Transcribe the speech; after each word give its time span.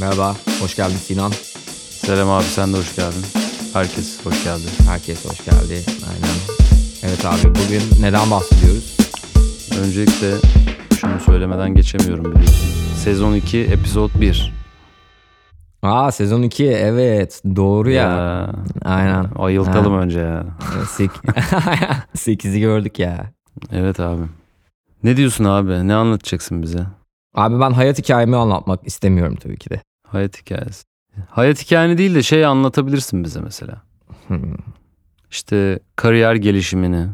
Merhaba, 0.00 0.36
hoş 0.60 0.76
geldin 0.76 0.96
Sinan. 0.96 1.30
Selam 1.90 2.30
abi 2.30 2.44
sen 2.44 2.72
de 2.72 2.76
hoş 2.76 2.96
geldin. 2.96 3.24
Herkes 3.72 4.26
hoş 4.26 4.44
geldi. 4.44 4.62
Herkes 4.88 5.24
hoş 5.24 5.44
geldi. 5.44 5.84
Aynen. 6.10 6.36
Evet 7.02 7.24
abi 7.24 7.54
bugün 7.54 7.82
neden 8.00 8.30
bahsediyoruz? 8.30 8.96
Öncelikle 9.80 10.30
şunu 11.00 11.20
söylemeden 11.20 11.74
geçemiyorum 11.74 12.24
biliyorsun. 12.24 12.68
Sezon 12.96 13.34
2, 13.34 13.58
epizod 13.58 14.10
1. 14.20 14.52
Aa 15.82 16.12
sezon 16.12 16.42
2 16.42 16.66
evet 16.66 17.42
doğru 17.56 17.90
ya. 17.90 18.02
Ya, 18.02 18.52
Aynen. 18.84 19.26
ayıltalım 19.38 19.98
önce 19.98 20.20
ya. 20.20 20.44
8'i 22.16 22.60
gördük 22.60 22.98
ya. 22.98 23.30
Evet 23.72 24.00
abi. 24.00 24.22
Ne 25.02 25.16
diyorsun 25.16 25.44
abi? 25.44 25.88
Ne 25.88 25.94
anlatacaksın 25.94 26.62
bize? 26.62 26.86
Abi 27.34 27.60
ben 27.60 27.70
hayat 27.70 27.98
hikayemi 27.98 28.36
anlatmak 28.36 28.80
istemiyorum 28.86 29.36
tabii 29.42 29.58
ki 29.58 29.70
de. 29.70 29.82
Hayat 30.12 30.40
hikayesi. 30.40 30.84
Hayat 31.28 31.62
hikayeni 31.64 31.98
değil 31.98 32.14
de 32.14 32.22
şey 32.22 32.46
anlatabilirsin 32.46 33.24
bize 33.24 33.40
mesela. 33.40 33.82
Hmm. 34.26 34.54
İşte 35.30 35.78
kariyer 35.96 36.34
gelişimini. 36.34 37.06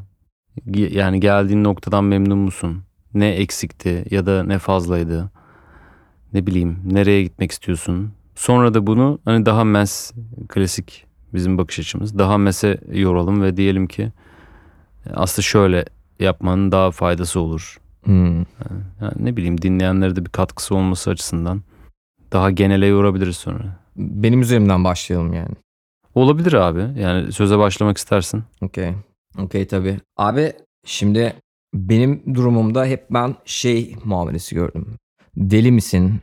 ge- 0.68 0.94
Yani 0.94 1.20
geldiğin 1.20 1.64
noktadan 1.64 2.04
memnun 2.04 2.38
musun? 2.38 2.82
Ne 3.14 3.28
eksikti 3.28 4.04
ya 4.10 4.26
da 4.26 4.42
ne 4.44 4.58
fazlaydı? 4.58 5.30
Ne 6.32 6.46
bileyim 6.46 6.78
nereye 6.84 7.22
gitmek 7.22 7.52
istiyorsun? 7.52 8.12
Sonra 8.34 8.74
da 8.74 8.86
bunu 8.86 9.18
hani 9.24 9.46
daha 9.46 9.64
mes 9.64 10.12
klasik 10.48 11.06
bizim 11.34 11.58
bakış 11.58 11.78
açımız. 11.78 12.18
Daha 12.18 12.38
mese 12.38 12.80
yoralım 12.92 13.42
ve 13.42 13.56
diyelim 13.56 13.86
ki 13.86 14.12
aslında 15.14 15.42
şöyle 15.42 15.84
yapmanın 16.20 16.72
daha 16.72 16.90
faydası 16.90 17.40
olur. 17.40 17.78
Hmm. 18.04 18.36
Yani 19.00 19.14
ne 19.16 19.36
bileyim 19.36 19.62
dinleyenlere 19.62 20.16
de 20.16 20.24
bir 20.24 20.30
katkısı 20.30 20.74
olması 20.74 21.10
açısından 21.10 21.62
daha 22.32 22.50
genele 22.50 22.86
yorabiliriz 22.86 23.36
sonra. 23.36 23.86
Benim 23.96 24.40
üzerimden 24.40 24.84
başlayalım 24.84 25.32
yani. 25.32 25.54
Olabilir 26.14 26.52
abi. 26.52 27.00
Yani 27.00 27.32
söze 27.32 27.58
başlamak 27.58 27.96
istersin. 27.96 28.44
Okey. 28.62 28.92
Okey 29.38 29.66
tabii. 29.66 29.96
Abi 30.16 30.52
şimdi 30.84 31.36
benim 31.74 32.34
durumumda 32.34 32.84
hep 32.86 33.06
ben 33.10 33.34
şey 33.44 33.96
muamelesi 34.04 34.54
gördüm. 34.54 34.86
Deli 35.36 35.72
misin? 35.72 36.20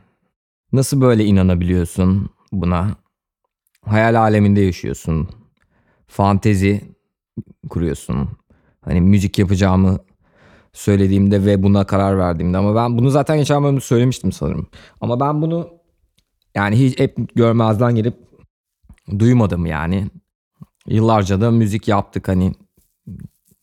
Nasıl 0.72 1.00
böyle 1.00 1.24
inanabiliyorsun 1.24 2.30
buna? 2.52 2.96
Hayal 3.84 4.20
aleminde 4.20 4.60
yaşıyorsun. 4.60 5.28
Fantezi 6.06 6.80
kuruyorsun. 7.68 8.28
Hani 8.80 9.00
müzik 9.00 9.38
yapacağımı 9.38 9.98
söylediğimde 10.72 11.44
ve 11.46 11.62
buna 11.62 11.86
karar 11.86 12.18
verdiğimde 12.18 12.56
ama 12.58 12.74
ben 12.74 12.98
bunu 12.98 13.10
zaten 13.10 13.38
geçen 13.38 13.64
bölümde 13.64 13.80
söylemiştim 13.80 14.32
sanırım. 14.32 14.66
Ama 15.00 15.20
ben 15.20 15.42
bunu 15.42 15.70
yani 16.54 16.78
hiç 16.78 16.98
hep 16.98 17.34
görmezden 17.34 17.94
gelip 17.94 18.14
duymadım 19.18 19.66
yani. 19.66 20.06
Yıllarca 20.86 21.40
da 21.40 21.50
müzik 21.50 21.88
yaptık 21.88 22.28
hani 22.28 22.52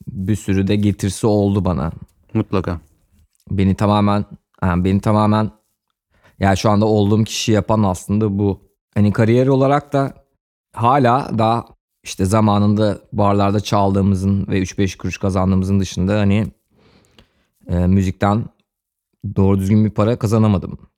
bir 0.07 0.35
sürü 0.35 0.67
de 0.67 0.75
getirisi 0.75 1.27
oldu 1.27 1.65
bana. 1.65 1.91
Mutlaka. 2.33 2.79
Beni 3.51 3.75
tamamen 3.75 4.25
yani 4.63 4.85
beni 4.85 5.01
tamamen 5.01 5.51
yani 6.39 6.57
şu 6.57 6.69
anda 6.69 6.85
olduğum 6.85 7.23
kişi 7.23 7.51
yapan 7.51 7.83
aslında 7.83 8.39
bu. 8.39 8.71
Hani 8.93 9.13
kariyer 9.13 9.47
olarak 9.47 9.93
da 9.93 10.13
hala 10.73 11.31
daha 11.37 11.65
işte 12.03 12.25
zamanında 12.25 13.01
barlarda 13.13 13.59
çaldığımızın 13.59 14.47
ve 14.47 14.61
3-5 14.61 14.97
kuruş 14.97 15.17
kazandığımızın 15.17 15.79
dışında 15.79 16.19
hani 16.19 16.47
e, 17.67 17.87
müzikten 17.87 18.45
doğru 19.35 19.59
düzgün 19.59 19.85
bir 19.85 19.89
para 19.89 20.19
kazanamadım. 20.19 20.90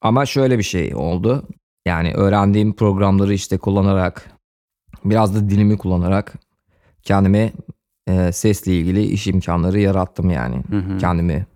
Ama 0.00 0.26
şöyle 0.26 0.58
bir 0.58 0.62
şey 0.62 0.94
oldu. 0.94 1.48
Yani 1.86 2.12
öğrendiğim 2.14 2.76
programları 2.76 3.34
işte 3.34 3.58
kullanarak 3.58 4.30
biraz 5.04 5.34
da 5.34 5.50
dilimi 5.50 5.78
kullanarak 5.78 6.34
kendime 7.02 7.52
e, 8.06 8.32
sesle 8.32 8.78
ilgili 8.78 9.02
iş 9.02 9.26
imkanları 9.26 9.80
yarattım 9.80 10.30
yani. 10.30 10.62
Hı 10.70 10.78
hı. 10.78 10.98
Kendimi 10.98 11.46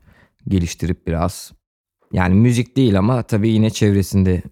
geliştirip 0.49 1.06
biraz. 1.06 1.53
Yani 2.12 2.34
müzik 2.34 2.77
değil 2.77 2.99
ama 2.99 3.23
tabii 3.23 3.49
yine 3.49 3.71
çevresinde 3.71 4.43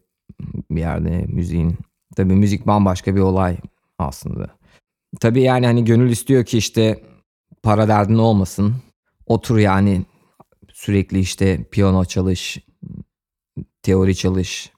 bir 0.71 0.81
yerde 0.81 1.25
müziğin. 1.29 1.79
Tabii 2.17 2.35
müzik 2.35 2.67
bambaşka 2.67 3.15
bir 3.15 3.21
olay 3.21 3.57
aslında. 3.99 4.51
Tabii 5.21 5.43
yani 5.43 5.67
hani 5.67 5.85
gönül 5.85 6.11
istiyor 6.11 6.45
ki 6.45 6.59
işte 6.59 7.03
para 7.63 7.89
derdin 7.89 8.19
olmasın. 8.19 8.75
Otur 9.27 9.59
yani 9.59 10.03
sürekli 10.73 11.19
işte 11.19 11.65
piyano 11.71 12.05
çalış, 12.05 12.59
teori 13.89 14.17
çalış. 14.17 14.73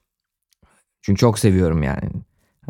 Çünkü 1.01 1.19
çok 1.19 1.39
seviyorum 1.39 1.83
yani. 1.83 2.09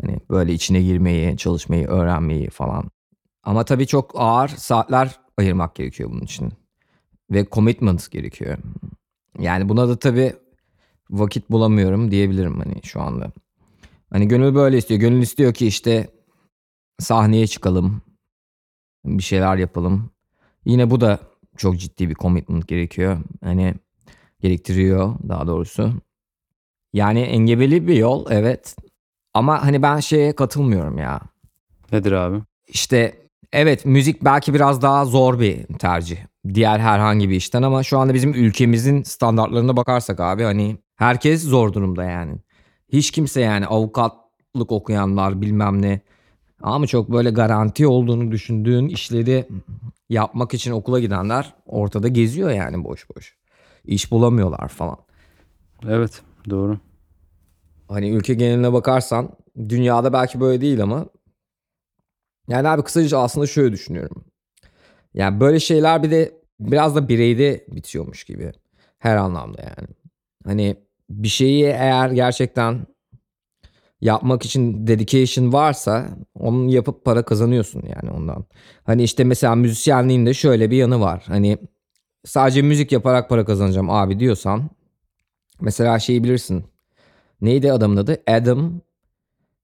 Hani 0.00 0.18
böyle 0.30 0.52
içine 0.52 0.82
girmeyi, 0.82 1.36
çalışmayı, 1.36 1.86
öğrenmeyi 1.86 2.50
falan. 2.50 2.90
Ama 3.42 3.64
tabii 3.64 3.86
çok 3.86 4.12
ağır 4.14 4.48
saatler 4.48 5.20
ayırmak 5.38 5.74
gerekiyor 5.74 6.10
bunun 6.10 6.20
için. 6.20 6.52
Ve 7.30 7.46
commitment 7.52 8.10
gerekiyor. 8.10 8.58
Yani 9.38 9.68
buna 9.68 9.88
da 9.88 9.98
tabii 9.98 10.36
vakit 11.10 11.50
bulamıyorum 11.50 12.10
diyebilirim 12.10 12.60
hani 12.60 12.82
şu 12.82 13.00
anda. 13.00 13.32
Hani 14.10 14.28
gönül 14.28 14.54
böyle 14.54 14.78
istiyor. 14.78 15.00
Gönül 15.00 15.22
istiyor 15.22 15.54
ki 15.54 15.66
işte 15.66 16.10
sahneye 16.98 17.46
çıkalım. 17.46 18.02
Bir 19.04 19.22
şeyler 19.22 19.56
yapalım. 19.56 20.10
Yine 20.64 20.90
bu 20.90 21.00
da 21.00 21.18
çok 21.56 21.78
ciddi 21.78 22.08
bir 22.08 22.14
commitment 22.14 22.68
gerekiyor. 22.68 23.18
Hani 23.44 23.74
gerektiriyor 24.40 25.14
daha 25.28 25.46
doğrusu. 25.46 25.92
Yani 26.92 27.20
engebeli 27.20 27.86
bir 27.88 27.94
yol 27.94 28.26
evet. 28.30 28.76
Ama 29.34 29.64
hani 29.64 29.82
ben 29.82 30.00
şeye 30.00 30.32
katılmıyorum 30.32 30.98
ya. 30.98 31.20
Nedir 31.92 32.12
abi? 32.12 32.42
İşte 32.68 33.14
evet 33.52 33.86
müzik 33.86 34.24
belki 34.24 34.54
biraz 34.54 34.82
daha 34.82 35.04
zor 35.04 35.40
bir 35.40 35.64
tercih. 35.64 36.16
Diğer 36.54 36.78
herhangi 36.78 37.30
bir 37.30 37.36
işten 37.36 37.62
ama 37.62 37.82
şu 37.82 37.98
anda 37.98 38.14
bizim 38.14 38.34
ülkemizin 38.34 39.02
standartlarına 39.02 39.76
bakarsak 39.76 40.20
abi 40.20 40.42
hani 40.42 40.76
herkes 40.96 41.42
zor 41.42 41.72
durumda 41.72 42.04
yani. 42.04 42.36
Hiç 42.92 43.10
kimse 43.10 43.40
yani 43.40 43.66
avukatlık 43.66 44.72
okuyanlar 44.72 45.40
bilmem 45.40 45.82
ne. 45.82 46.00
Ama 46.62 46.86
çok 46.86 47.12
böyle 47.12 47.30
garanti 47.30 47.86
olduğunu 47.86 48.32
düşündüğün 48.32 48.88
işleri 48.88 49.46
yapmak 50.08 50.54
için 50.54 50.72
okula 50.72 51.00
gidenler 51.00 51.54
ortada 51.66 52.08
geziyor 52.08 52.50
yani 52.50 52.84
boş 52.84 53.06
boş. 53.16 53.36
İş 53.84 54.10
bulamıyorlar 54.10 54.68
falan. 54.68 54.96
Evet 55.88 56.22
doğru. 56.50 56.78
Hani 57.88 58.10
ülke 58.10 58.34
geneline 58.34 58.72
bakarsan 58.72 59.30
dünyada 59.68 60.12
belki 60.12 60.40
böyle 60.40 60.60
değil 60.60 60.82
ama 60.82 61.06
yani 62.48 62.68
abi 62.68 62.82
kısaca 62.82 63.18
aslında 63.18 63.46
şöyle 63.46 63.72
düşünüyorum. 63.72 64.24
Yani 65.14 65.40
böyle 65.40 65.60
şeyler 65.60 66.02
bir 66.02 66.10
de 66.10 66.40
biraz 66.60 66.96
da 66.96 67.08
bireyde 67.08 67.64
bitiyormuş 67.68 68.24
gibi. 68.24 68.52
Her 68.98 69.16
anlamda 69.16 69.62
yani. 69.62 69.88
Hani 70.44 70.76
bir 71.10 71.28
şeyi 71.28 71.64
eğer 71.64 72.10
gerçekten 72.10 72.86
yapmak 74.00 74.44
için 74.44 74.86
dedication 74.86 75.52
varsa 75.52 76.08
onu 76.34 76.70
yapıp 76.70 77.04
para 77.04 77.24
kazanıyorsun 77.24 77.82
yani 77.82 78.10
ondan. 78.10 78.44
Hani 78.84 79.02
işte 79.02 79.24
mesela 79.24 79.54
müzisyenliğin 79.54 80.26
de 80.26 80.34
şöyle 80.34 80.70
bir 80.70 80.76
yanı 80.76 81.00
var. 81.00 81.24
Hani 81.26 81.58
sadece 82.24 82.62
müzik 82.62 82.92
yaparak 82.92 83.28
para 83.28 83.44
kazanacağım 83.44 83.90
abi 83.90 84.20
diyorsan 84.20 84.70
mesela 85.62 85.98
şeyi 85.98 86.24
bilirsin. 86.24 86.64
Neydi 87.40 87.72
adamın 87.72 87.96
adı? 87.96 88.22
Adam 88.26 88.80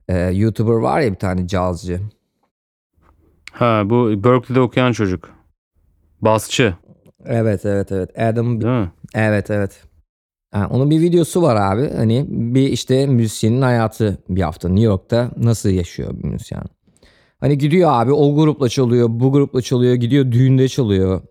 e, 0.08 0.18
YouTuber 0.18 0.72
var 0.72 1.00
ya 1.00 1.10
bir 1.12 1.18
tane 1.18 1.46
cazcı. 1.48 2.00
Ha 3.52 3.82
bu 3.84 4.24
Berkeley'de 4.24 4.60
okuyan 4.60 4.92
çocuk. 4.92 5.30
Basçı 6.20 6.74
Evet 7.24 7.66
evet 7.66 7.92
evet. 7.92 8.18
Adam 8.18 8.60
değil 8.60 8.72
mi? 8.72 8.92
evet 9.14 9.50
evet. 9.50 9.82
Yani 10.54 10.66
onun 10.66 10.90
bir 10.90 11.00
videosu 11.00 11.42
var 11.42 11.56
abi. 11.56 11.90
Hani 11.96 12.26
bir 12.28 12.68
işte 12.68 13.06
müzisyenin 13.06 13.62
hayatı 13.62 14.18
bir 14.28 14.42
hafta 14.42 14.68
New 14.68 14.84
York'ta 14.84 15.30
nasıl 15.36 15.68
yaşıyor 15.70 16.10
bir 16.18 16.24
müzisyen. 16.24 16.62
Hani 17.40 17.58
gidiyor 17.58 17.90
abi 17.92 18.12
o 18.12 18.34
grupla 18.34 18.68
çalıyor, 18.68 19.08
bu 19.10 19.32
grupla 19.32 19.62
çalıyor, 19.62 19.94
gidiyor 19.94 20.32
düğünde 20.32 20.68
çalıyor. 20.68 21.22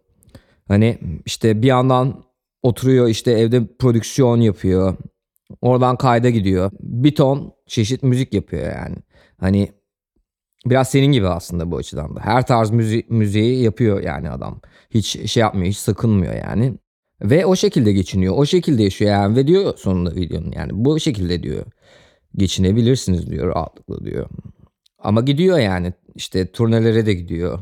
Hani 0.68 0.98
işte 1.26 1.62
bir 1.62 1.68
yandan 1.68 2.24
oturuyor 2.64 3.08
işte 3.08 3.32
evde 3.32 3.68
prodüksiyon 3.80 4.42
yapıyor. 4.42 4.98
Oradan 5.62 5.98
kayda 5.98 6.30
gidiyor. 6.30 6.72
Bir 6.80 7.16
ton 7.16 7.54
çeşit 7.68 8.04
müzik 8.04 8.34
yapıyor 8.34 8.76
yani. 8.76 8.96
Hani 9.40 9.72
biraz 10.66 10.90
senin 10.90 11.12
gibi 11.12 11.28
aslında 11.28 11.72
bu 11.72 11.78
açıdan 11.78 12.16
da. 12.16 12.20
Her 12.20 12.48
tarz 12.48 12.70
müzi 12.70 13.06
müziği 13.10 13.64
yapıyor 13.64 14.02
yani 14.04 14.30
adam. 14.30 14.62
Hiç 14.90 15.32
şey 15.32 15.42
yapmıyor, 15.42 15.68
hiç 15.68 15.78
sakınmıyor 15.78 16.34
yani. 16.34 16.74
Ve 17.22 17.46
o 17.46 17.56
şekilde 17.56 17.94
geçiniyor. 17.94 18.34
O 18.38 18.46
şekilde 18.46 18.84
yaşıyor 18.84 19.12
yani. 19.12 19.36
Ve 19.36 19.48
diyor 19.48 19.78
sonunda 19.78 20.16
videonun 20.16 20.52
yani 20.52 20.72
bu 20.74 21.00
şekilde 21.00 21.44
diyor. 21.44 21.66
Geçinebilirsiniz 22.36 23.30
diyor 23.30 23.56
rahatlıkla 23.56 24.06
diyor. 24.06 24.30
Ama 25.00 25.22
gidiyor 25.22 25.58
yani 25.60 25.94
işte 26.16 26.52
turnelere 26.52 27.06
de 27.06 27.14
gidiyor. 27.14 27.60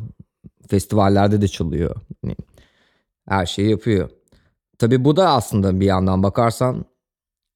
Festivallerde 0.70 1.42
de 1.42 1.48
çalıyor. 1.48 1.96
Hani 2.22 2.36
her 3.30 3.46
şeyi 3.46 3.70
yapıyor. 3.70 4.10
Tabii 4.80 5.06
bu 5.06 5.16
da 5.16 5.30
aslında 5.30 5.80
bir 5.80 5.86
yandan 5.86 6.24
bakarsan 6.24 6.86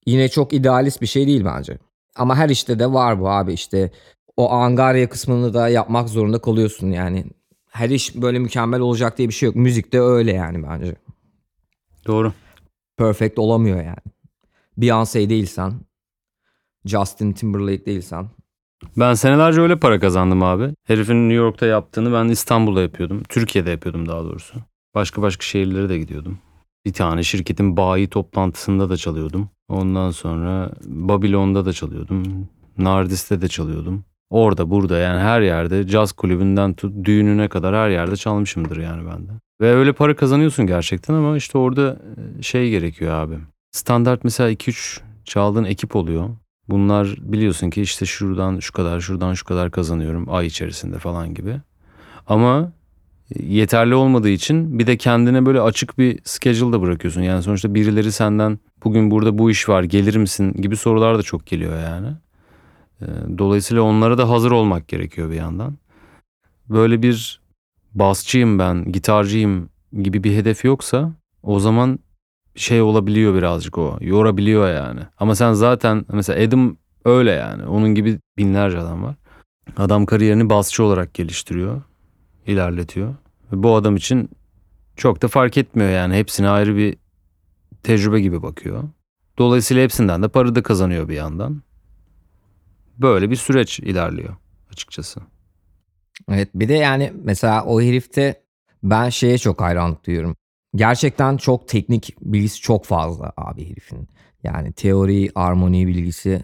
yine 0.06 0.30
çok 0.30 0.54
idealist 0.54 1.02
bir 1.02 1.08
şey 1.08 1.28
değil 1.28 1.46
bence. 1.46 1.78
Ama 2.16 2.36
her 2.36 2.50
işte 2.50 2.80
de 2.80 2.94
var 2.94 3.20
bu 3.20 3.30
abi 3.30 3.54
işte 3.54 3.92
o 4.38 4.52
angarya 4.52 5.10
kısmını 5.10 5.54
da 5.54 5.70
yapmak 5.70 6.10
zorunda 6.10 6.42
kalıyorsun 6.42 6.92
yani. 6.92 7.26
Her 7.70 7.90
iş 7.90 8.16
böyle 8.16 8.40
mükemmel 8.40 8.80
olacak 8.80 9.18
diye 9.18 9.28
bir 9.28 9.34
şey 9.34 9.48
yok. 9.48 9.56
Müzik 9.56 9.94
de 9.94 10.02
öyle 10.02 10.32
yani 10.32 10.64
bence. 10.64 10.96
Doğru. 12.08 12.34
Perfect 12.98 13.40
olamıyor 13.40 13.78
yani. 13.78 13.98
Beyoncé 14.78 15.30
değilsen, 15.30 15.74
Justin 16.86 17.34
Timberlake 17.34 17.86
değilsen. 17.86 18.30
Ben 18.98 19.14
senelerce 19.14 19.62
öyle 19.62 19.80
para 19.80 20.00
kazandım 20.00 20.44
abi. 20.44 20.74
Herifin 20.84 21.30
New 21.30 21.36
York'ta 21.36 21.66
yaptığını 21.66 22.14
ben 22.14 22.30
İstanbul'da 22.30 22.82
yapıyordum. 22.82 23.24
Türkiye'de 23.30 23.70
yapıyordum 23.70 24.08
daha 24.08 24.24
doğrusu. 24.24 24.56
Başka 24.96 25.22
başka 25.22 25.44
şehirlere 25.44 25.90
de 25.90 25.98
gidiyordum. 25.98 26.40
Bir 26.86 26.94
tane 26.94 27.24
şirketin 27.24 27.78
bayi 27.78 28.08
toplantısında 28.08 28.90
da 28.90 28.98
çalıyordum. 28.98 29.50
Ondan 29.70 30.12
sonra 30.12 30.72
Babilon'da 30.86 31.66
da 31.66 31.74
çalıyordum. 31.74 32.48
Nardis'te 32.78 33.42
de 33.42 33.48
çalıyordum. 33.48 34.04
Orada 34.30 34.70
burada 34.70 34.98
yani 34.98 35.20
her 35.20 35.42
yerde 35.42 35.88
caz 35.88 36.12
kulübünden 36.12 36.74
tut 36.74 37.06
düğününe 37.06 37.48
kadar 37.48 37.76
her 37.76 37.90
yerde 37.90 38.16
çalmışımdır 38.16 38.78
yani 38.78 39.10
ben 39.12 39.28
de. 39.28 39.32
Ve 39.62 39.74
öyle 39.74 39.94
para 39.94 40.16
kazanıyorsun 40.16 40.68
gerçekten 40.68 41.14
ama 41.14 41.38
işte 41.38 41.58
orada 41.58 42.00
e, 42.40 42.42
şey 42.42 42.70
gerekiyor 42.70 43.14
abi. 43.14 43.36
Standart 43.72 44.24
mesela 44.24 44.52
2-3 44.52 45.00
çaldığın 45.26 45.64
ekip 45.64 45.96
oluyor. 45.96 46.30
Bunlar 46.70 47.16
biliyorsun 47.20 47.70
ki 47.70 47.82
işte 47.82 48.06
şuradan 48.06 48.60
şu 48.60 48.74
kadar 48.74 49.00
şuradan 49.00 49.34
şu 49.34 49.46
kadar 49.46 49.72
kazanıyorum 49.72 50.26
ay 50.30 50.46
içerisinde 50.48 51.00
falan 51.00 51.34
gibi. 51.34 51.62
Ama 52.28 52.72
yeterli 53.36 53.96
olmadığı 53.96 54.30
için 54.30 54.80
bir 54.80 54.88
de 54.88 54.98
kendine 54.98 55.46
böyle 55.46 55.62
açık 55.62 55.98
bir 55.98 56.20
schedule 56.24 56.74
da 56.74 56.82
bırakıyorsun. 56.82 57.22
Yani 57.22 57.44
sonuçta 57.44 57.74
birileri 57.74 58.12
senden 58.12 58.60
bugün 58.84 59.12
burada 59.12 59.38
bu 59.38 59.52
iş 59.52 59.70
var 59.70 59.84
gelir 59.84 60.16
misin 60.16 60.54
gibi 60.54 60.78
sorular 60.78 61.18
da 61.18 61.24
çok 61.24 61.46
geliyor 61.46 61.80
yani. 61.80 62.08
Ee, 63.02 63.06
Dolayısıyla 63.38 63.84
onlara 63.84 64.18
da 64.18 64.30
hazır 64.30 64.52
olmak 64.52 64.88
gerekiyor 64.88 65.30
bir 65.32 65.36
yandan. 65.36 65.78
Böyle 66.70 67.02
bir 67.02 67.42
basçıyım 67.94 68.60
ben, 68.60 68.92
gitarcıyım 68.92 69.70
gibi 70.02 70.24
bir 70.24 70.36
hedef 70.36 70.66
yoksa 70.66 71.12
o 71.44 71.60
zaman 71.60 72.00
şey 72.56 72.82
olabiliyor 72.82 73.36
birazcık 73.36 73.78
o. 73.78 73.98
Yorabiliyor 74.02 74.74
yani. 74.74 75.00
Ama 75.20 75.36
sen 75.36 75.54
zaten 75.54 76.06
mesela 76.14 76.46
Adam 76.46 76.78
öyle 77.06 77.32
yani. 77.32 77.66
Onun 77.66 77.96
gibi 77.96 78.20
binlerce 78.38 78.78
adam 78.78 79.04
var. 79.04 79.16
Adam 79.78 80.06
kariyerini 80.06 80.50
basçı 80.50 80.84
olarak 80.84 81.14
geliştiriyor. 81.14 81.82
İlerletiyor. 82.50 83.16
Ve 83.52 83.64
bu 83.64 83.76
adam 83.76 83.96
için 83.96 84.30
çok 84.96 85.22
da 85.22 85.28
fark 85.28 85.58
etmiyor 85.58 85.90
yani. 85.90 86.16
Hepsine 86.16 86.50
ayrı 86.50 86.76
bir 86.76 86.98
tecrübe 87.84 88.22
gibi 88.22 88.44
bakıyor. 88.44 88.84
Dolayısıyla 89.38 89.84
hepsinden 89.84 90.24
de 90.24 90.28
para 90.28 90.56
da 90.56 90.64
kazanıyor 90.64 91.10
bir 91.10 91.16
yandan. 91.16 91.64
Böyle 92.98 93.30
bir 93.30 93.36
süreç 93.36 93.80
ilerliyor 93.80 94.36
açıkçası. 94.72 95.22
Evet 96.30 96.50
bir 96.56 96.70
de 96.70 96.74
yani 96.74 97.14
mesela 97.24 97.66
o 97.66 97.82
herifte 97.82 98.44
ben 98.84 99.10
şeye 99.10 99.38
çok 99.38 99.62
hayranlık 99.62 100.06
duyuyorum. 100.06 100.36
Gerçekten 100.76 101.38
çok 101.38 101.68
teknik 101.68 102.16
bilgisi 102.22 102.62
çok 102.62 102.86
fazla 102.86 103.34
abi 103.38 103.70
herifin. 103.70 104.08
Yani 104.44 104.74
teori, 104.74 105.32
armoni 105.36 105.88
bilgisi 105.88 106.44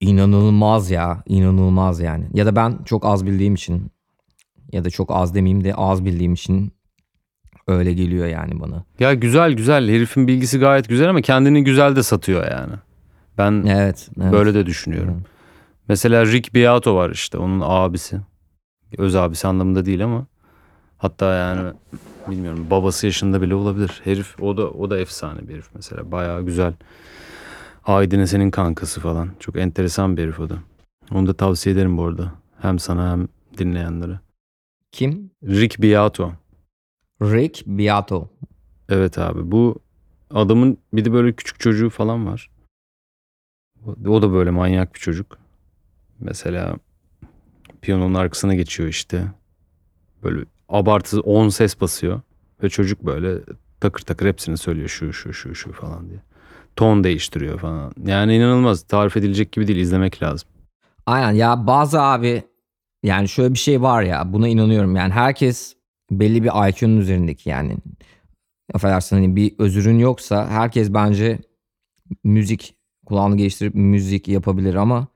inanılmaz 0.00 0.90
ya. 0.90 1.22
inanılmaz 1.26 2.00
yani. 2.00 2.26
Ya 2.34 2.46
da 2.46 2.56
ben 2.56 2.78
çok 2.84 3.04
az 3.04 3.26
bildiğim 3.26 3.54
için 3.54 3.92
ya 4.72 4.84
da 4.84 4.90
çok 4.90 5.10
az 5.10 5.34
demeyeyim 5.34 5.64
de 5.64 5.74
az 5.74 6.04
bildiğim 6.04 6.32
için 6.32 6.72
öyle 7.68 7.92
geliyor 7.92 8.26
yani 8.26 8.60
bana. 8.60 8.84
Ya 8.98 9.14
güzel 9.14 9.52
güzel 9.52 9.88
herifin 9.88 10.28
bilgisi 10.28 10.58
gayet 10.58 10.88
güzel 10.88 11.10
ama 11.10 11.20
kendini 11.20 11.64
güzel 11.64 11.96
de 11.96 12.02
satıyor 12.02 12.50
yani. 12.50 12.72
Ben 13.38 13.64
Evet. 13.66 14.10
evet. 14.20 14.32
böyle 14.32 14.54
de 14.54 14.66
düşünüyorum. 14.66 15.22
Mesela 15.88 16.26
Rick 16.26 16.54
Beato 16.54 16.96
var 16.96 17.10
işte 17.10 17.38
onun 17.38 17.60
abisi. 17.64 18.20
Öz 18.98 19.16
abisi 19.16 19.48
anlamında 19.48 19.84
değil 19.84 20.04
ama 20.04 20.26
hatta 20.98 21.34
yani 21.34 21.72
bilmiyorum 22.28 22.66
babası 22.70 23.06
yaşında 23.06 23.42
bile 23.42 23.54
olabilir. 23.54 24.00
Herif 24.04 24.42
o 24.42 24.56
da 24.56 24.70
o 24.70 24.90
da 24.90 24.98
efsane 24.98 25.48
bir 25.48 25.54
herif 25.54 25.68
mesela. 25.74 26.12
Bayağı 26.12 26.42
güzel. 26.42 26.72
Aydın'ın 27.84 28.24
senin 28.24 28.50
kankası 28.50 29.00
falan. 29.00 29.28
Çok 29.40 29.56
enteresan 29.56 30.16
bir 30.16 30.22
herif 30.22 30.40
o 30.40 30.48
da. 30.48 30.54
Onu 31.10 31.26
da 31.26 31.34
tavsiye 31.34 31.74
ederim 31.74 31.98
bu 31.98 32.04
arada. 32.04 32.32
Hem 32.60 32.78
sana 32.78 33.12
hem 33.12 33.28
dinleyenlere. 33.58 34.20
Kim? 34.92 35.30
Rick 35.42 35.82
Beato. 35.82 36.32
Rick 37.22 37.62
Beato. 37.66 38.28
Evet 38.88 39.18
abi 39.18 39.52
bu 39.52 39.78
adamın 40.30 40.78
bir 40.92 41.04
de 41.04 41.12
böyle 41.12 41.32
küçük 41.32 41.60
çocuğu 41.60 41.90
falan 41.90 42.26
var. 42.26 42.50
O- 43.86 44.22
da 44.22 44.32
böyle 44.32 44.50
manyak 44.50 44.94
bir 44.94 45.00
çocuk. 45.00 45.38
Mesela 46.20 46.76
piyanonun 47.82 48.14
arkasına 48.14 48.54
geçiyor 48.54 48.88
işte. 48.88 49.32
Böyle 50.22 50.44
abartı 50.68 51.20
10 51.20 51.48
ses 51.48 51.80
basıyor. 51.80 52.20
Ve 52.62 52.68
çocuk 52.68 53.02
böyle 53.02 53.38
takır 53.80 54.00
takır 54.02 54.26
hepsini 54.26 54.56
söylüyor 54.58 54.88
şu 54.88 55.12
şu 55.12 55.32
şu 55.32 55.54
şu 55.54 55.72
falan 55.72 56.08
diye. 56.08 56.20
Ton 56.76 57.04
değiştiriyor 57.04 57.58
falan. 57.58 57.92
Yani 58.06 58.36
inanılmaz 58.36 58.82
tarif 58.82 59.16
edilecek 59.16 59.52
gibi 59.52 59.66
değil 59.68 59.78
izlemek 59.78 60.22
lazım. 60.22 60.48
Aynen 61.06 61.32
ya 61.32 61.66
bazı 61.66 62.00
abi 62.02 62.42
yani 63.02 63.28
şöyle 63.28 63.54
bir 63.54 63.58
şey 63.58 63.82
var 63.82 64.02
ya 64.02 64.32
buna 64.32 64.48
inanıyorum 64.48 64.96
yani 64.96 65.12
herkes 65.12 65.76
belli 66.10 66.42
bir 66.42 66.68
IQ'nun 66.68 66.96
üzerindeki 66.96 67.50
yani 67.50 67.76
affedersin 68.74 69.16
hani 69.16 69.36
bir 69.36 69.54
özürün 69.58 69.98
yoksa 69.98 70.48
herkes 70.48 70.94
bence 70.94 71.38
müzik 72.24 72.74
kulağını 73.06 73.36
geliştirip 73.36 73.74
müzik 73.74 74.28
yapabilir 74.28 74.74
ama 74.74 75.06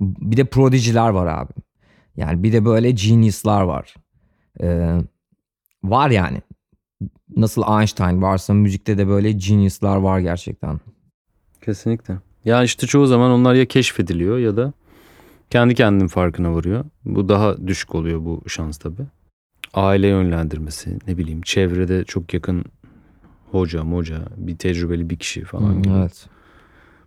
bir 0.00 0.36
de 0.36 0.44
prodijiler 0.44 1.08
var 1.08 1.26
abi. 1.26 1.52
Yani 2.16 2.42
bir 2.42 2.52
de 2.52 2.64
böyle 2.64 2.90
genius'lar 2.90 3.62
var. 3.62 3.94
Ee, 4.60 4.98
var 5.84 6.10
yani. 6.10 6.42
Nasıl 7.36 7.78
Einstein 7.78 8.22
varsa 8.22 8.54
müzikte 8.54 8.98
de 8.98 9.08
böyle 9.08 9.32
genius'lar 9.32 9.96
var 9.96 10.18
gerçekten. 10.18 10.80
Kesinlikle. 11.62 12.18
Ya 12.44 12.62
işte 12.62 12.86
çoğu 12.86 13.06
zaman 13.06 13.30
onlar 13.30 13.54
ya 13.54 13.66
keşfediliyor 13.66 14.38
ya 14.38 14.56
da 14.56 14.72
kendi 15.54 15.74
kendinin 15.74 16.08
farkına 16.08 16.54
varıyor. 16.54 16.84
Bu 17.04 17.28
daha 17.28 17.66
düşük 17.66 17.94
oluyor 17.94 18.24
bu 18.24 18.42
şans 18.48 18.78
tabii. 18.78 19.06
Aile 19.74 20.06
yönlendirmesi, 20.06 20.98
ne 21.06 21.18
bileyim 21.18 21.42
çevrede 21.42 22.04
çok 22.04 22.34
yakın 22.34 22.64
hoca, 23.50 23.84
moca, 23.84 24.22
bir 24.36 24.56
tecrübeli 24.58 25.10
bir 25.10 25.16
kişi 25.16 25.44
falan 25.44 25.82
gibi. 25.82 25.94
Evet. 25.94 26.26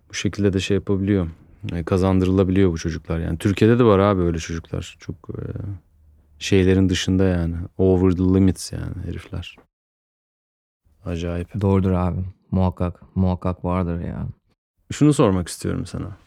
Bu 0.09 0.13
şekilde 0.13 0.53
de 0.53 0.59
şey 0.59 0.75
yapabiliyor. 0.75 1.27
E, 1.73 1.83
Kazandırılabiliyor 1.83 2.71
bu 2.71 2.77
çocuklar 2.77 3.19
yani. 3.19 3.37
Türkiye'de 3.37 3.79
de 3.79 3.83
var 3.83 3.99
abi 3.99 4.21
öyle 4.21 4.37
çocuklar. 4.37 4.97
Çok 4.99 5.15
e, 5.15 5.41
şeylerin 6.39 6.89
dışında 6.89 7.23
yani. 7.23 7.55
Over 7.77 8.11
the 8.11 8.23
limits 8.23 8.71
yani 8.71 9.05
herifler. 9.05 9.55
Acayip. 11.05 11.61
Doğrudur 11.61 11.91
abi. 11.91 12.21
Muhakkak. 12.51 13.15
Muhakkak 13.15 13.65
vardır 13.65 13.99
ya. 13.99 14.27
Şunu 14.91 15.13
sormak 15.13 15.47
istiyorum 15.47 15.85
sana. 15.85 16.26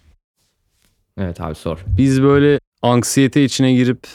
Evet 1.20 1.40
abi 1.40 1.54
sor. 1.54 1.84
Biz 1.86 2.22
böyle 2.22 2.60
anksiyete 2.82 3.44
içine 3.44 3.72
girip 3.74 4.06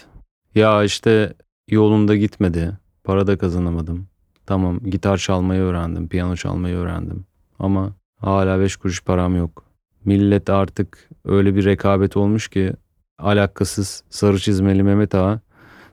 ya 0.56 0.84
işte 0.84 1.34
yolunda 1.70 2.16
gitmedi, 2.16 2.78
para 3.04 3.28
da 3.28 3.38
kazanamadım. 3.38 4.08
Tamam 4.46 4.80
gitar 4.80 5.18
çalmayı 5.18 5.62
öğrendim, 5.62 6.08
piyano 6.08 6.36
çalmayı 6.36 6.76
öğrendim. 6.76 7.26
Ama 7.60 7.94
hala 8.20 8.60
beş 8.60 8.76
kuruş 8.76 9.04
param 9.04 9.36
yok. 9.36 9.64
Millet 10.06 10.50
artık 10.50 11.10
öyle 11.26 11.56
bir 11.56 11.66
rekabet 11.66 12.18
olmuş 12.18 12.48
ki 12.48 12.74
alakasız 13.20 14.04
sarı 14.10 14.40
çizmeli 14.40 14.84
Mehmet 14.84 15.16
Ağa 15.16 15.40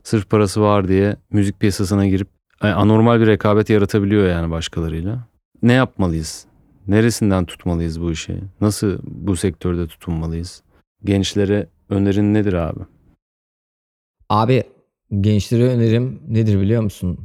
sırf 0.02 0.30
parası 0.30 0.62
var 0.62 0.88
diye 0.88 1.16
müzik 1.32 1.60
piyasasına 1.60 2.06
girip 2.06 2.28
yani 2.62 2.74
anormal 2.74 3.20
bir 3.20 3.26
rekabet 3.26 3.70
yaratabiliyor 3.70 4.28
yani 4.28 4.50
başkalarıyla. 4.50 5.18
Ne 5.62 5.72
yapmalıyız? 5.72 6.46
Neresinden 6.88 7.44
tutmalıyız 7.44 8.00
bu 8.00 8.12
işi? 8.12 8.38
Nasıl 8.60 8.98
bu 9.04 9.36
sektörde 9.36 9.86
tutunmalıyız? 9.86 10.62
Gençlere 11.04 11.68
önerin 11.88 12.34
nedir 12.34 12.52
abi? 12.52 12.80
Abi 14.28 14.62
gençlere 15.20 15.68
önerim 15.68 16.22
nedir 16.28 16.60
biliyor 16.60 16.82
musun? 16.82 17.18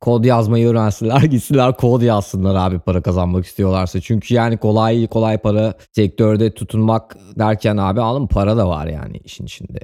Kod 0.00 0.24
yazmayı 0.24 0.68
öğrensinler, 0.68 1.20
gitsinler 1.30 1.76
kod 1.76 2.02
yazsınlar 2.02 2.54
abi 2.54 2.78
para 2.78 3.02
kazanmak 3.02 3.46
istiyorlarsa. 3.46 4.00
Çünkü 4.00 4.34
yani 4.34 4.56
kolay 4.56 5.06
kolay 5.06 5.38
para 5.38 5.74
sektörde 5.92 6.54
tutunmak 6.54 7.16
derken 7.38 7.76
abi 7.76 8.00
alın 8.00 8.26
para 8.26 8.56
da 8.56 8.68
var 8.68 8.86
yani 8.86 9.16
işin 9.24 9.44
içinde. 9.44 9.78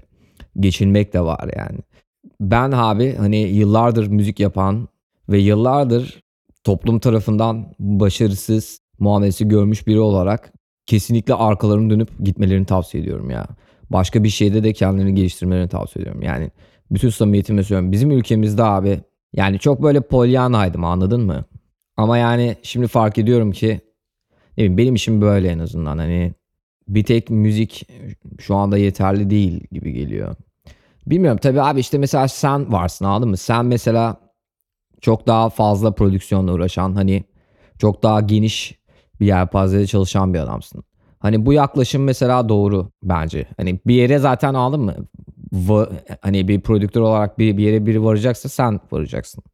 Geçinmek 0.60 1.12
de 1.12 1.20
var 1.20 1.50
yani. 1.56 1.78
Ben 2.40 2.72
abi 2.72 3.16
hani 3.16 3.36
yıllardır 3.36 4.06
müzik 4.06 4.40
yapan 4.40 4.88
ve 5.28 5.38
yıllardır 5.38 6.22
toplum 6.64 6.98
tarafından 6.98 7.74
başarısız 7.78 8.78
muamelesi 8.98 9.48
görmüş 9.48 9.86
biri 9.86 10.00
olarak 10.00 10.52
kesinlikle 10.86 11.34
arkalarını 11.34 11.90
dönüp 11.90 12.08
gitmelerini 12.24 12.66
tavsiye 12.66 13.02
ediyorum 13.02 13.30
ya. 13.30 13.46
Başka 13.90 14.24
bir 14.24 14.28
şeyde 14.28 14.64
de 14.64 14.72
kendilerini 14.72 15.14
geliştirmelerini 15.14 15.68
tavsiye 15.68 16.02
ediyorum. 16.02 16.22
Yani 16.22 16.50
bütün 16.90 17.10
samimiyetimle 17.10 17.62
söylüyorum. 17.62 17.92
Bizim 17.92 18.10
ülkemizde 18.10 18.62
abi 18.64 19.00
yani 19.32 19.58
çok 19.58 19.82
böyle 19.82 20.00
polyanaydım 20.00 20.84
anladın 20.84 21.20
mı? 21.20 21.44
Ama 21.96 22.18
yani 22.18 22.56
şimdi 22.62 22.86
fark 22.88 23.18
ediyorum 23.18 23.52
ki 23.52 23.80
Ne 24.58 24.64
bileyim, 24.64 24.78
benim 24.78 24.94
işim 24.94 25.20
böyle 25.20 25.48
en 25.48 25.58
azından. 25.58 25.98
Hani 25.98 26.34
bir 26.88 27.04
tek 27.04 27.30
müzik 27.30 27.88
şu 28.40 28.54
anda 28.54 28.78
yeterli 28.78 29.30
değil 29.30 29.60
gibi 29.72 29.92
geliyor. 29.92 30.36
Bilmiyorum 31.06 31.38
tabii 31.42 31.62
abi 31.62 31.80
işte 31.80 31.98
mesela 31.98 32.28
sen 32.28 32.72
varsın 32.72 33.04
anladın 33.04 33.28
mı? 33.28 33.36
Sen 33.36 33.66
mesela 33.66 34.16
çok 35.00 35.26
daha 35.26 35.50
fazla 35.50 35.94
prodüksiyonla 35.94 36.52
uğraşan 36.52 36.94
hani 36.94 37.24
çok 37.78 38.02
daha 38.02 38.20
geniş 38.20 38.78
bir 39.22 39.26
yelpazede 39.26 39.86
çalışan 39.86 40.34
bir 40.34 40.38
adamsın. 40.38 40.84
Hani 41.18 41.46
bu 41.46 41.52
yaklaşım 41.52 42.04
mesela 42.04 42.48
doğru 42.48 42.90
bence. 43.02 43.46
Hani 43.56 43.80
bir 43.86 43.94
yere 43.94 44.18
zaten 44.18 44.54
aldın 44.54 44.80
mı? 44.80 44.94
Va- 45.52 45.90
hani 46.20 46.48
bir 46.48 46.60
prodüktör 46.60 47.00
olarak 47.00 47.38
bir, 47.38 47.56
bir 47.56 47.62
yere 47.62 47.86
biri 47.86 48.04
varacaksa 48.04 48.48
sen 48.48 48.80
varacaksın. 48.92 49.44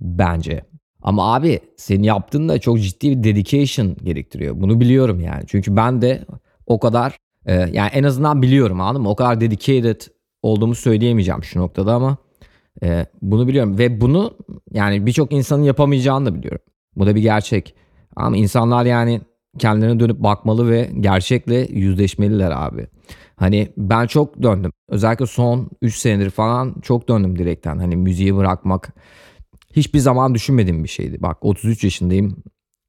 Bence. 0.00 0.64
Ama 1.02 1.34
abi 1.34 1.60
senin 1.76 2.02
yaptığın 2.02 2.48
da 2.48 2.58
çok 2.58 2.80
ciddi 2.80 3.10
bir 3.10 3.24
dedication 3.24 3.96
gerektiriyor. 4.04 4.60
Bunu 4.60 4.80
biliyorum 4.80 5.20
yani. 5.20 5.44
Çünkü 5.46 5.76
ben 5.76 6.02
de 6.02 6.24
o 6.66 6.78
kadar 6.78 7.16
e, 7.46 7.54
yani 7.54 7.90
en 7.92 8.04
azından 8.04 8.42
biliyorum 8.42 8.80
anladın 8.80 9.02
mı? 9.02 9.08
O 9.08 9.16
kadar 9.16 9.40
dedicated 9.40 10.00
olduğumu 10.42 10.74
söyleyemeyeceğim 10.74 11.44
şu 11.44 11.60
noktada 11.60 11.94
ama 11.94 12.16
e, 12.82 13.06
bunu 13.22 13.48
biliyorum. 13.48 13.78
Ve 13.78 14.00
bunu 14.00 14.34
yani 14.72 15.06
birçok 15.06 15.32
insanın 15.32 15.62
yapamayacağını 15.62 16.26
da 16.26 16.34
biliyorum. 16.34 16.62
Bu 16.96 17.06
da 17.06 17.14
bir 17.14 17.22
gerçek. 17.22 17.74
Ama 18.16 18.36
insanlar 18.36 18.84
yani 18.84 19.20
kendilerine 19.58 20.00
dönüp 20.00 20.18
bakmalı 20.18 20.70
ve 20.70 20.90
gerçekle 21.00 21.66
yüzleşmeliler 21.70 22.52
abi. 22.54 22.86
Hani 23.36 23.68
ben 23.76 24.06
çok 24.06 24.42
döndüm. 24.42 24.72
Özellikle 24.88 25.26
son 25.26 25.70
3 25.82 25.96
senedir 25.96 26.30
falan 26.30 26.74
çok 26.82 27.08
döndüm 27.08 27.38
direkten. 27.38 27.78
Hani 27.78 27.96
müziği 27.96 28.36
bırakmak 28.36 28.92
hiçbir 29.76 29.98
zaman 29.98 30.34
düşünmediğim 30.34 30.84
bir 30.84 30.88
şeydi. 30.88 31.22
Bak 31.22 31.38
33 31.40 31.84
yaşındayım. 31.84 32.36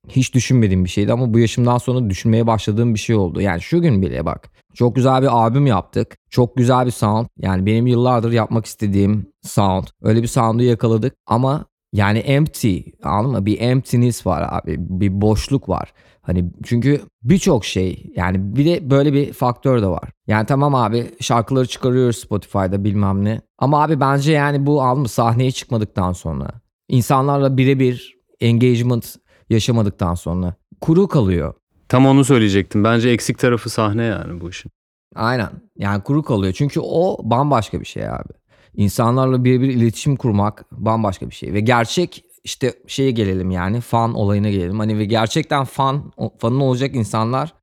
Hiç 0.09 0.33
düşünmediğim 0.33 0.83
bir 0.83 0.89
şeydi 0.89 1.13
ama 1.13 1.33
bu 1.33 1.39
yaşımdan 1.39 1.77
sonra 1.77 2.09
düşünmeye 2.09 2.47
başladığım 2.47 2.93
bir 2.93 2.99
şey 2.99 3.15
oldu. 3.15 3.41
Yani 3.41 3.61
şu 3.61 3.81
gün 3.81 4.01
bile 4.01 4.25
bak. 4.25 4.49
Çok 4.73 4.95
güzel 4.95 5.21
bir 5.21 5.27
albüm 5.27 5.67
yaptık. 5.67 6.17
Çok 6.29 6.57
güzel 6.57 6.85
bir 6.85 6.91
sound. 6.91 7.27
Yani 7.39 7.65
benim 7.65 7.87
yıllardır 7.87 8.31
yapmak 8.31 8.65
istediğim 8.65 9.27
sound. 9.41 9.87
Öyle 10.01 10.21
bir 10.21 10.27
sound'u 10.27 10.63
yakaladık 10.63 11.15
ama 11.27 11.65
yani 11.95 12.19
empty 12.19 12.79
anladın 13.03 13.31
mı? 13.39 13.45
Bir 13.45 13.61
emptiness 13.61 14.25
var 14.25 14.47
abi. 14.49 14.75
Bir 14.79 15.21
boşluk 15.21 15.69
var. 15.69 15.93
Hani 16.21 16.51
çünkü 16.63 17.01
birçok 17.23 17.65
şey 17.65 18.11
yani 18.15 18.55
bir 18.55 18.65
de 18.65 18.89
böyle 18.89 19.13
bir 19.13 19.33
faktör 19.33 19.81
de 19.81 19.87
var. 19.87 20.09
Yani 20.27 20.45
tamam 20.45 20.75
abi 20.75 21.11
şarkıları 21.21 21.67
çıkarıyoruz 21.67 22.17
Spotify'da 22.17 22.83
bilmem 22.83 23.25
ne. 23.25 23.41
Ama 23.59 23.83
abi 23.83 23.99
bence 23.99 24.31
yani 24.31 24.65
bu 24.65 24.95
mı? 24.95 25.07
Sahneye 25.07 25.51
çıkmadıktan 25.51 26.13
sonra 26.13 26.51
insanlarla 26.89 27.57
birebir 27.57 28.15
engagement 28.41 29.15
yaşamadıktan 29.49 30.15
sonra 30.15 30.55
kuru 30.81 31.07
kalıyor. 31.07 31.53
Tam 31.89 32.05
onu 32.05 32.25
söyleyecektim. 32.25 32.83
Bence 32.83 33.09
eksik 33.09 33.39
tarafı 33.39 33.69
sahne 33.69 34.03
yani 34.03 34.41
bu 34.41 34.49
işin. 34.49 34.71
Aynen. 35.15 35.49
Yani 35.77 36.03
kuru 36.03 36.23
kalıyor. 36.23 36.53
Çünkü 36.53 36.79
o 36.83 37.17
bambaşka 37.23 37.79
bir 37.79 37.85
şey 37.85 38.09
abi. 38.09 38.33
İnsanlarla 38.77 39.43
birebir 39.43 39.69
iletişim 39.69 40.15
kurmak 40.15 40.65
bambaşka 40.71 41.29
bir 41.29 41.35
şey. 41.35 41.53
Ve 41.53 41.59
gerçek 41.59 42.23
işte 42.43 42.73
şeye 42.87 43.11
gelelim 43.11 43.51
yani 43.51 43.81
fan 43.81 44.13
olayına 44.13 44.49
gelelim. 44.49 44.79
Hani 44.79 44.97
ve 44.97 45.05
gerçekten 45.05 45.63
fan 45.63 46.11
fanın 46.37 46.59
olacak 46.59 46.95
insanlar 46.95 47.53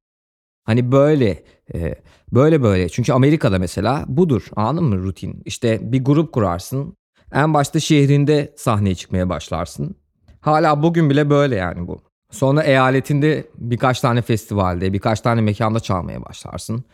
hani 0.65 0.93
böyle 0.93 1.45
e, 1.75 1.95
böyle 2.33 2.63
böyle. 2.63 2.89
Çünkü 2.89 3.13
Amerika'da 3.13 3.59
mesela 3.59 4.05
budur 4.09 4.47
anladın 4.57 4.85
mı 4.85 5.03
rutin? 5.03 5.43
İşte 5.45 5.93
bir 5.93 6.05
grup 6.05 6.33
kurarsın. 6.33 6.97
En 7.33 7.55
başta 7.55 7.81
şehrinde 7.81 8.55
sahneye 8.57 8.95
çıkmaya 8.95 9.29
başlarsın. 9.29 9.97
Hala 10.41 10.83
bugün 10.83 11.11
bile 11.11 11.31
böyle 11.31 11.57
yani 11.57 11.87
bu. 11.89 12.03
Sonra 12.31 12.63
eyaletinde 12.63 13.47
birkaç 13.59 14.01
tane 14.01 14.23
festivalde, 14.23 14.93
birkaç 14.93 15.21
tane 15.21 15.41
mekanda 15.41 15.81
çalmaya 15.81 16.25
başlarsın. 16.25 16.85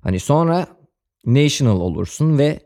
Hani 0.00 0.20
sonra 0.20 0.66
national 1.26 1.80
olursun 1.80 2.38
ve 2.38 2.60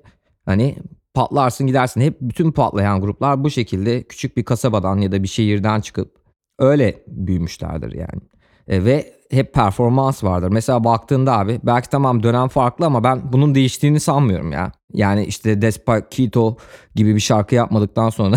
hani 0.45 0.77
patlarsın 1.19 1.67
gidersin. 1.67 2.01
Hep 2.01 2.21
bütün 2.21 2.53
patlayan 2.53 3.01
gruplar 3.01 3.45
bu 3.45 3.51
şekilde 3.51 4.03
küçük 4.03 4.37
bir 4.37 4.45
kasabadan 4.45 4.99
ya 4.99 5.13
da 5.13 5.23
bir 5.23 5.29
şehirden 5.29 5.81
çıkıp 5.81 6.15
öyle 6.59 7.03
büyümüşlerdir 7.07 7.93
yani. 7.93 8.21
E, 8.69 8.85
ve 8.85 9.13
hep 9.31 9.55
performans 9.55 10.25
vardır. 10.25 10.49
Mesela 10.49 10.85
baktığında 10.85 11.39
abi 11.39 11.61
belki 11.63 11.91
tamam 11.91 12.23
dönem 12.23 12.49
farklı 12.49 12.87
ama 12.87 13.05
ben 13.05 13.33
bunun 13.33 13.55
değiştiğini 13.55 14.01
sanmıyorum 14.01 14.53
ya. 14.53 14.73
Yani 14.93 15.25
işte 15.25 15.63
Despacito 15.63 16.57
gibi 16.95 17.15
bir 17.15 17.21
şarkı 17.21 17.55
yapmadıktan 17.55 18.11
sonra 18.11 18.37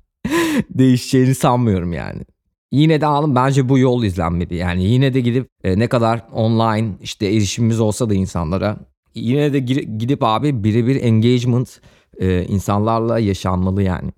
değişeceğini 0.70 1.34
sanmıyorum 1.34 1.92
yani. 1.92 2.22
Yine 2.72 3.00
de 3.00 3.06
alın 3.06 3.34
bence 3.34 3.68
bu 3.68 3.78
yol 3.78 4.04
izlenmedi. 4.04 4.54
Yani 4.54 4.84
yine 4.84 5.14
de 5.14 5.20
gidip 5.20 5.48
e, 5.64 5.78
ne 5.78 5.86
kadar 5.86 6.26
online 6.32 6.88
işte 7.00 7.26
erişimimiz 7.26 7.80
olsa 7.80 8.10
da 8.10 8.14
insanlara 8.14 8.76
yine 9.14 9.52
de 9.52 9.58
gidip 9.98 10.22
abi 10.22 10.64
birebir 10.64 11.02
engagement 11.02 11.80
e, 12.18 12.44
insanlarla 12.44 13.18
yaşanmalı 13.18 13.82
yani. 13.82 14.12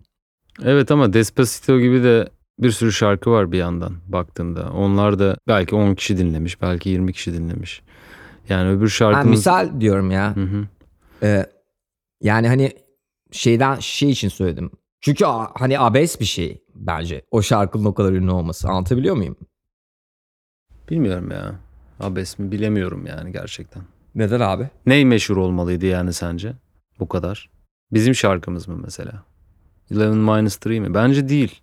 Evet 0.63 0.91
ama 0.91 1.13
Despacito 1.13 1.81
gibi 1.81 2.03
de 2.03 2.29
bir 2.59 2.71
sürü 2.71 2.93
şarkı 2.93 3.31
var 3.31 3.53
bir 3.53 3.59
yandan 3.59 3.97
baktığında. 4.09 4.73
Onlar 4.73 5.19
da 5.19 5.37
belki 5.49 5.75
10 5.75 5.95
kişi 5.95 6.19
dinlemiş, 6.19 6.63
belki 6.63 6.89
20 6.89 7.13
kişi 7.13 7.33
dinlemiş. 7.33 7.83
Yani 8.49 8.71
öbür 8.71 8.89
şarkımız... 8.89 9.27
Ha, 9.27 9.31
misal 9.31 9.81
diyorum 9.81 10.11
ya. 10.11 10.37
Hı 10.37 10.41
hı. 10.41 10.67
Ee, 11.23 11.47
yani 12.21 12.49
hani 12.49 12.73
şeyden 13.33 13.79
şey 13.79 14.11
için 14.11 14.29
söyledim. 14.29 14.71
Çünkü 15.01 15.25
hani 15.55 15.81
abes 15.81 16.21
bir 16.21 16.25
şey 16.25 16.63
bence. 16.75 17.23
O 17.31 17.43
şarkının 17.43 17.85
o 17.85 17.95
kadar 17.95 18.13
ünlü 18.13 18.31
olması. 18.31 18.69
Anlatabiliyor 18.69 19.17
muyum? 19.17 19.37
Bilmiyorum 20.91 21.31
ya. 21.31 21.55
Abes 22.01 22.39
mi 22.39 22.53
bilemiyorum 22.53 23.07
yani 23.07 23.33
gerçekten. 23.33 23.83
Neden 24.15 24.41
abi? 24.41 24.71
Ney 24.87 25.05
meşhur 25.05 25.37
olmalıydı 25.37 25.87
yani 25.87 26.13
sence? 26.13 26.53
Bu 27.01 27.09
kadar. 27.09 27.51
Bizim 27.93 28.15
şarkımız 28.15 28.69
mı 28.69 28.81
mesela? 28.85 29.23
Eleven 29.91 30.17
minus 30.17 30.57
three 30.57 30.81
mi? 30.81 30.95
Bence 30.95 31.29
değil. 31.29 31.61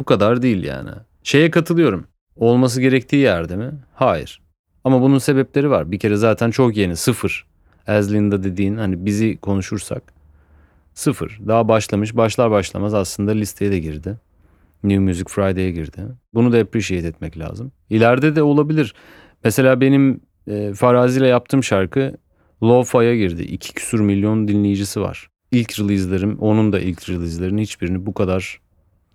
Bu 0.00 0.04
kadar 0.04 0.42
değil 0.42 0.64
yani. 0.64 0.90
Şeye 1.22 1.50
katılıyorum. 1.50 2.06
Olması 2.36 2.80
gerektiği 2.80 3.16
yerde 3.16 3.56
mi? 3.56 3.70
Hayır. 3.94 4.42
Ama 4.84 5.02
bunun 5.02 5.18
sebepleri 5.18 5.70
var. 5.70 5.92
Bir 5.92 5.98
kere 5.98 6.16
zaten 6.16 6.50
çok 6.50 6.76
yeni. 6.76 6.96
Sıfır. 6.96 7.46
Aslinda 7.86 8.42
dediğin 8.42 8.76
hani 8.76 9.06
bizi 9.06 9.36
konuşursak. 9.36 10.02
Sıfır. 10.94 11.40
Daha 11.48 11.68
başlamış. 11.68 12.16
Başlar 12.16 12.50
başlamaz 12.50 12.94
aslında 12.94 13.30
listeye 13.30 13.70
de 13.70 13.78
girdi. 13.78 14.16
New 14.84 14.98
Music 15.04 15.24
Friday'e 15.28 15.70
girdi. 15.70 16.00
Bunu 16.34 16.52
da 16.52 16.58
appreciate 16.58 17.06
etmek 17.06 17.38
lazım. 17.38 17.72
İleride 17.90 18.36
de 18.36 18.42
olabilir. 18.42 18.94
Mesela 19.44 19.80
benim 19.80 20.20
e, 20.46 20.72
Farazi 20.74 21.20
ile 21.20 21.28
yaptığım 21.28 21.64
şarkı 21.64 22.14
Lo-Fi'ye 22.62 23.16
girdi. 23.16 23.42
İki 23.42 23.74
küsur 23.74 24.00
milyon 24.00 24.48
dinleyicisi 24.48 25.00
var. 25.00 25.28
İlk 25.52 25.80
release'lerim, 25.80 26.38
onun 26.38 26.72
da 26.72 26.80
ilk 26.80 27.08
release'lerinin 27.08 27.62
hiçbirini 27.62 28.06
bu 28.06 28.14
kadar 28.14 28.60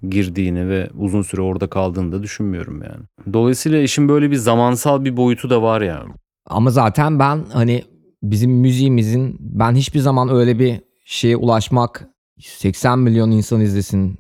girdiğini 0.10 0.70
ve 0.70 0.90
uzun 0.98 1.22
süre 1.22 1.42
orada 1.42 1.70
kaldığını 1.70 2.12
da 2.12 2.24
düşünmüyorum 2.24 2.84
yani. 2.84 3.34
Dolayısıyla 3.34 3.80
işin 3.82 4.10
böyle 4.10 4.32
bir 4.32 4.36
zamansal 4.36 5.06
bir 5.06 5.18
boyutu 5.18 5.50
da 5.50 5.62
var 5.62 5.82
yani. 5.82 6.14
Ama 6.46 6.70
zaten 6.70 7.20
ben 7.20 7.46
hani 7.54 7.84
bizim 8.24 8.52
müziğimizin 8.52 9.38
ben 9.40 9.76
hiçbir 9.76 10.00
zaman 10.00 10.30
öyle 10.30 10.60
bir 10.60 10.82
şeye 11.06 11.38
ulaşmak 11.38 12.08
80 12.40 13.00
milyon 13.00 13.32
insan 13.32 13.62
izlesin 13.62 14.18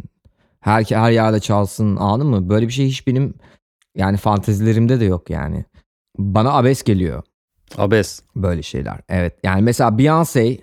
her, 0.59 0.83
her 0.83 1.11
yerde 1.11 1.39
çalsın 1.39 1.95
anladın 1.95 2.27
mı? 2.27 2.49
Böyle 2.49 2.67
bir 2.67 2.73
şey 2.73 2.87
hiç 2.87 3.07
benim 3.07 3.33
yani 3.95 4.17
fantezilerimde 4.17 4.99
de 4.99 5.05
yok 5.05 5.29
yani. 5.29 5.65
Bana 6.17 6.51
abes 6.51 6.83
geliyor. 6.83 7.23
Abes. 7.77 8.21
Böyle 8.35 8.61
şeyler. 8.63 8.99
Evet. 9.09 9.39
Yani 9.43 9.61
mesela 9.61 9.89
Beyoncé 9.89 10.59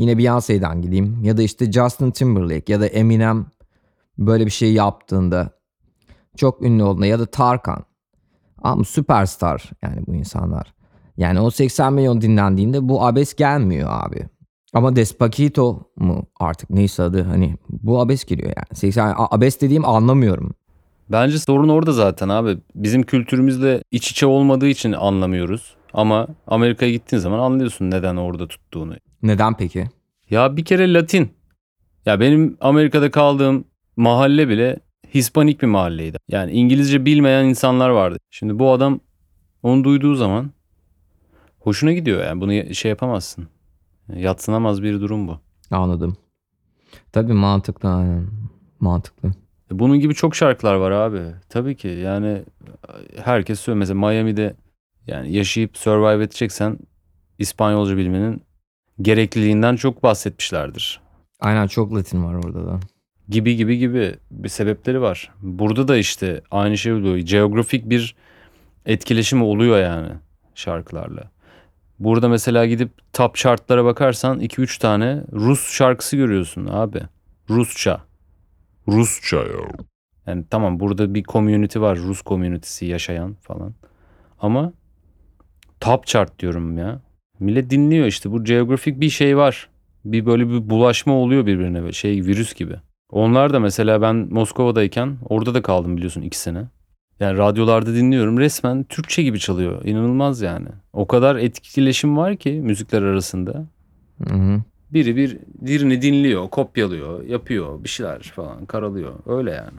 yine 0.00 0.18
Beyoncé'den 0.18 0.82
gideyim 0.82 1.24
ya 1.24 1.36
da 1.36 1.42
işte 1.42 1.72
Justin 1.72 2.10
Timberlake 2.10 2.72
ya 2.72 2.80
da 2.80 2.86
Eminem 2.86 3.46
böyle 4.18 4.46
bir 4.46 4.50
şey 4.50 4.72
yaptığında 4.72 5.50
çok 6.36 6.62
ünlü 6.62 6.82
olduğunda 6.82 7.06
ya 7.06 7.18
da 7.18 7.26
Tarkan. 7.26 7.84
Ama 8.62 8.84
süperstar 8.84 9.70
yani 9.82 10.06
bu 10.06 10.14
insanlar. 10.14 10.74
Yani 11.16 11.40
o 11.40 11.50
80 11.50 11.92
milyon 11.92 12.20
dinlendiğinde 12.20 12.88
bu 12.88 13.06
abes 13.06 13.34
gelmiyor 13.34 13.88
abi. 13.92 14.28
Ama 14.72 14.96
Despacito 14.96 15.90
mu 15.96 16.26
artık 16.40 16.70
neyse 16.70 17.02
adı 17.02 17.22
hani 17.22 17.56
bu 17.68 18.00
abes 18.00 18.24
geliyor 18.24 18.48
yani. 18.48 18.76
80 18.76 19.14
abes 19.16 19.60
dediğim 19.60 19.84
anlamıyorum. 19.84 20.54
Bence 21.08 21.38
sorun 21.38 21.68
orada 21.68 21.92
zaten 21.92 22.28
abi. 22.28 22.58
Bizim 22.74 23.02
kültürümüzle 23.02 23.82
iç 23.90 24.10
içe 24.10 24.26
olmadığı 24.26 24.68
için 24.68 24.92
anlamıyoruz. 24.92 25.74
Ama 25.92 26.26
Amerika'ya 26.46 26.92
gittiğin 26.92 27.20
zaman 27.20 27.38
anlıyorsun 27.38 27.90
neden 27.90 28.16
orada 28.16 28.48
tuttuğunu. 28.48 28.94
Neden 29.22 29.56
peki? 29.56 29.86
Ya 30.30 30.56
bir 30.56 30.64
kere 30.64 30.94
Latin. 30.94 31.30
Ya 32.06 32.20
benim 32.20 32.56
Amerika'da 32.60 33.10
kaldığım 33.10 33.64
mahalle 33.96 34.48
bile 34.48 34.80
Hispanik 35.14 35.62
bir 35.62 35.66
mahalleydi. 35.66 36.18
Yani 36.28 36.52
İngilizce 36.52 37.04
bilmeyen 37.04 37.44
insanlar 37.44 37.90
vardı. 37.90 38.18
Şimdi 38.30 38.58
bu 38.58 38.72
adam 38.72 39.00
onu 39.62 39.84
duyduğu 39.84 40.14
zaman 40.14 40.50
hoşuna 41.58 41.92
gidiyor 41.92 42.24
yani 42.24 42.40
bunu 42.40 42.74
şey 42.74 42.88
yapamazsın. 42.88 43.48
Yatsınamaz 44.16 44.82
bir 44.82 45.00
durum 45.00 45.28
bu. 45.28 45.38
Anladım. 45.70 46.16
Tabii 47.12 47.32
mantıklı 47.32 47.88
aynen. 47.88 48.26
Mantıklı. 48.80 49.30
Bunun 49.70 50.00
gibi 50.00 50.14
çok 50.14 50.36
şarkılar 50.36 50.74
var 50.74 50.90
abi. 50.90 51.20
Tabii 51.48 51.76
ki 51.76 51.88
yani 51.88 52.42
herkes 53.24 53.60
söylüyor. 53.60 53.78
Mesela 53.78 54.00
Miami'de 54.00 54.54
yani 55.06 55.32
yaşayıp 55.32 55.76
survive 55.76 56.24
edeceksen 56.24 56.78
İspanyolca 57.38 57.96
bilmenin 57.96 58.42
gerekliliğinden 59.02 59.76
çok 59.76 60.02
bahsetmişlerdir. 60.02 61.00
Aynen 61.40 61.66
çok 61.66 61.94
Latin 61.94 62.24
var 62.24 62.34
orada 62.34 62.66
da. 62.66 62.80
Gibi 63.28 63.56
gibi 63.56 63.78
gibi 63.78 64.14
bir 64.30 64.48
sebepleri 64.48 65.00
var. 65.00 65.32
Burada 65.42 65.88
da 65.88 65.96
işte 65.96 66.40
aynı 66.50 66.78
şey 66.78 66.92
oluyor. 66.92 67.16
Geografik 67.16 67.90
bir 67.90 68.14
etkileşim 68.86 69.42
oluyor 69.42 69.78
yani 69.78 70.08
şarkılarla. 70.54 71.30
Burada 71.98 72.28
mesela 72.28 72.66
gidip 72.66 72.90
top 73.12 73.34
chartlara 73.36 73.84
bakarsan 73.84 74.40
2-3 74.40 74.80
tane 74.80 75.22
Rus 75.32 75.72
şarkısı 75.72 76.16
görüyorsun 76.16 76.66
abi. 76.66 77.00
Rusça. 77.50 78.00
Rusça 78.88 79.36
ya. 79.36 79.68
Yani 80.26 80.44
tamam 80.50 80.80
burada 80.80 81.14
bir 81.14 81.24
community 81.24 81.78
var. 81.78 81.98
Rus 81.98 82.22
community'si 82.22 82.86
yaşayan 82.86 83.34
falan. 83.34 83.74
Ama 84.40 84.72
top 85.80 86.06
chart 86.06 86.38
diyorum 86.38 86.78
ya. 86.78 87.00
Millet 87.40 87.70
dinliyor 87.70 88.06
işte. 88.06 88.32
Bu 88.32 88.44
geografik 88.44 89.00
bir 89.00 89.10
şey 89.10 89.36
var. 89.36 89.68
Bir 90.04 90.26
böyle 90.26 90.48
bir 90.48 90.70
bulaşma 90.70 91.14
oluyor 91.14 91.46
birbirine. 91.46 91.92
Şey 91.92 92.24
virüs 92.24 92.54
gibi. 92.54 92.74
Onlar 93.10 93.52
da 93.52 93.60
mesela 93.60 94.02
ben 94.02 94.16
Moskova'dayken 94.16 95.16
orada 95.28 95.54
da 95.54 95.62
kaldım 95.62 95.96
biliyorsun 95.96 96.22
iki 96.22 96.38
sene. 96.38 96.64
Yani 97.20 97.38
radyolarda 97.38 97.94
dinliyorum 97.94 98.38
resmen 98.38 98.84
Türkçe 98.84 99.22
gibi 99.22 99.38
çalıyor. 99.38 99.84
İnanılmaz 99.84 100.40
yani. 100.40 100.68
O 100.92 101.06
kadar 101.06 101.36
etkileşim 101.36 102.16
var 102.16 102.36
ki 102.36 102.52
müzikler 102.52 103.02
arasında. 103.02 103.66
Hı 104.28 104.34
hı. 104.34 104.62
Biri 104.92 105.16
bir 105.16 105.38
diğerini 105.66 106.02
dinliyor, 106.02 106.48
kopyalıyor, 106.48 107.24
yapıyor 107.24 107.84
bir 107.84 107.88
şeyler 107.88 108.22
falan 108.22 108.66
karalıyor. 108.66 109.12
Öyle 109.26 109.50
yani. 109.50 109.78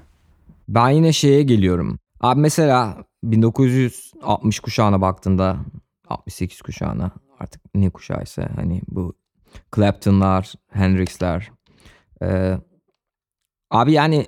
Ben 0.69 0.89
yine 0.89 1.13
şeye 1.13 1.43
geliyorum. 1.43 1.99
Abi 2.21 2.39
mesela 2.39 2.97
1960 3.23 4.59
kuşağına 4.59 5.01
baktığında 5.01 5.57
68 6.09 6.61
kuşağına 6.61 7.11
artık 7.41 7.61
ne 7.75 7.89
kuşağıysa 7.89 8.49
hani 8.55 8.81
bu 8.87 9.13
Clapton'lar, 9.75 10.53
Hendrix'ler. 10.67 11.51
Ee, 12.21 12.57
abi 13.71 13.91
yani 13.91 14.25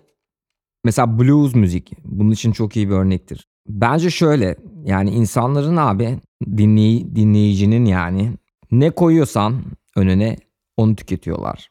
mesela 0.84 1.20
blues 1.20 1.56
müzik 1.56 1.92
bunun 2.06 2.32
için 2.32 2.52
çok 2.52 2.76
iyi 2.76 2.90
bir 2.90 2.94
örnektir. 2.94 3.48
Bence 3.68 4.10
şöyle 4.10 4.56
yani 4.86 5.10
insanların 5.10 5.78
abi 5.78 6.20
dinley 6.46 7.16
dinleyicinin 7.16 7.86
yani 7.86 8.34
ne 8.72 8.90
koyuyorsan 8.90 9.64
önüne 9.96 10.38
onu 10.78 10.96
tüketiyorlar. 10.96 11.70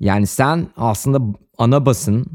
Yani 0.00 0.26
sen 0.26 0.66
aslında 0.76 1.38
ana 1.58 1.86
basın 1.86 2.26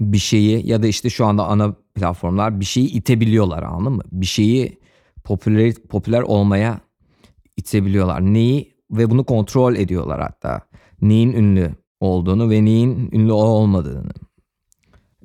bir 0.00 0.18
şeyi 0.18 0.68
ya 0.68 0.82
da 0.82 0.86
işte 0.86 1.10
şu 1.10 1.26
anda 1.26 1.46
ana 1.46 1.74
platformlar 1.94 2.60
bir 2.60 2.64
şeyi 2.64 2.88
itebiliyorlar 2.88 3.62
anladın 3.62 3.92
mı? 3.92 4.02
Bir 4.12 4.26
şeyi 4.26 4.78
popüler 5.24 5.74
popüler 5.74 6.22
olmaya 6.22 6.80
itebiliyorlar. 7.60 8.20
Neyi 8.20 8.74
ve 8.90 9.10
bunu 9.10 9.24
kontrol 9.24 9.76
ediyorlar 9.76 10.20
hatta. 10.20 10.60
Neyin 11.02 11.32
ünlü 11.32 11.74
olduğunu 12.00 12.50
ve 12.50 12.64
neyin 12.64 13.10
ünlü 13.12 13.32
olmadığını. 13.32 14.12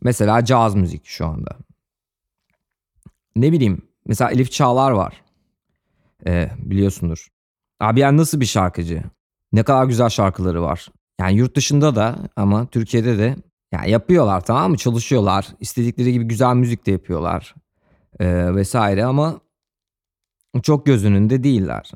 Mesela 0.01 0.45
caz 0.45 0.75
müzik 0.75 1.05
şu 1.05 1.25
anda. 1.25 1.57
Ne 3.35 3.51
bileyim 3.51 3.81
mesela 4.05 4.31
Elif 4.31 4.51
Çağlar 4.51 4.91
var. 4.91 5.21
Ee, 6.27 6.51
biliyorsundur. 6.57 7.27
Abi 7.79 7.99
yani 7.99 8.17
nasıl 8.17 8.39
bir 8.39 8.45
şarkıcı? 8.45 9.03
Ne 9.51 9.63
kadar 9.63 9.85
güzel 9.85 10.09
şarkıları 10.09 10.61
var. 10.61 10.87
Yani 11.19 11.33
yurt 11.33 11.55
dışında 11.55 11.95
da 11.95 12.15
ama 12.35 12.65
Türkiye'de 12.65 13.17
de 13.17 13.35
yani 13.71 13.89
yapıyorlar 13.89 14.41
tamam 14.41 14.71
mı? 14.71 14.77
Çalışıyorlar. 14.77 15.47
İstedikleri 15.59 16.13
gibi 16.13 16.25
güzel 16.25 16.55
müzik 16.55 16.85
de 16.85 16.91
yapıyorlar. 16.91 17.55
Ee, 18.19 18.55
vesaire 18.55 19.05
ama 19.05 19.39
çok 20.62 20.85
göz 20.85 21.05
önünde 21.05 21.43
değiller. 21.43 21.91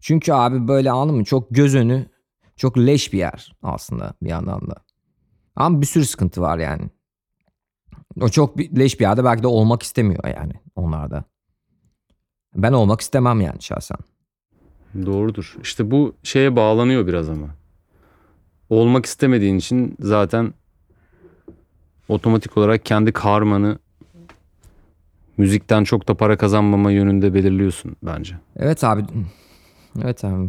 Çünkü 0.00 0.32
abi 0.32 0.68
böyle 0.68 0.90
anladın 0.90 1.16
mı? 1.16 1.24
Çok 1.24 1.50
göz 1.50 1.74
önü, 1.74 2.06
çok 2.56 2.78
leş 2.78 3.12
bir 3.12 3.18
yer 3.18 3.56
aslında 3.62 4.14
bir 4.22 4.28
yandan 4.28 4.60
da. 4.60 4.74
Ama 5.56 5.80
bir 5.80 5.86
sürü 5.86 6.04
sıkıntı 6.04 6.40
var 6.40 6.58
yani. 6.58 6.90
O 8.20 8.28
çok 8.28 8.58
leş 8.58 9.00
bir 9.00 9.04
yerde 9.04 9.24
belki 9.24 9.42
de 9.42 9.46
olmak 9.46 9.82
istemiyor 9.82 10.24
yani 10.24 10.52
onlar 10.76 11.10
da. 11.10 11.24
Ben 12.54 12.72
olmak 12.72 13.00
istemem 13.00 13.40
yani 13.40 13.62
şahsen. 13.62 13.98
Doğrudur. 15.06 15.56
İşte 15.62 15.90
bu 15.90 16.14
şeye 16.22 16.56
bağlanıyor 16.56 17.06
biraz 17.06 17.28
ama. 17.28 17.46
Olmak 18.70 19.06
istemediğin 19.06 19.58
için 19.58 19.96
zaten 20.00 20.54
otomatik 22.08 22.56
olarak 22.56 22.84
kendi 22.84 23.12
karmanı 23.12 23.78
müzikten 25.40 25.84
çok 25.84 26.08
da 26.08 26.14
para 26.14 26.36
kazanmama 26.36 26.90
yönünde 26.90 27.34
belirliyorsun 27.34 27.96
bence. 28.02 28.34
Evet 28.56 28.84
abi. 28.84 29.02
Evet 30.02 30.24
abi. 30.24 30.48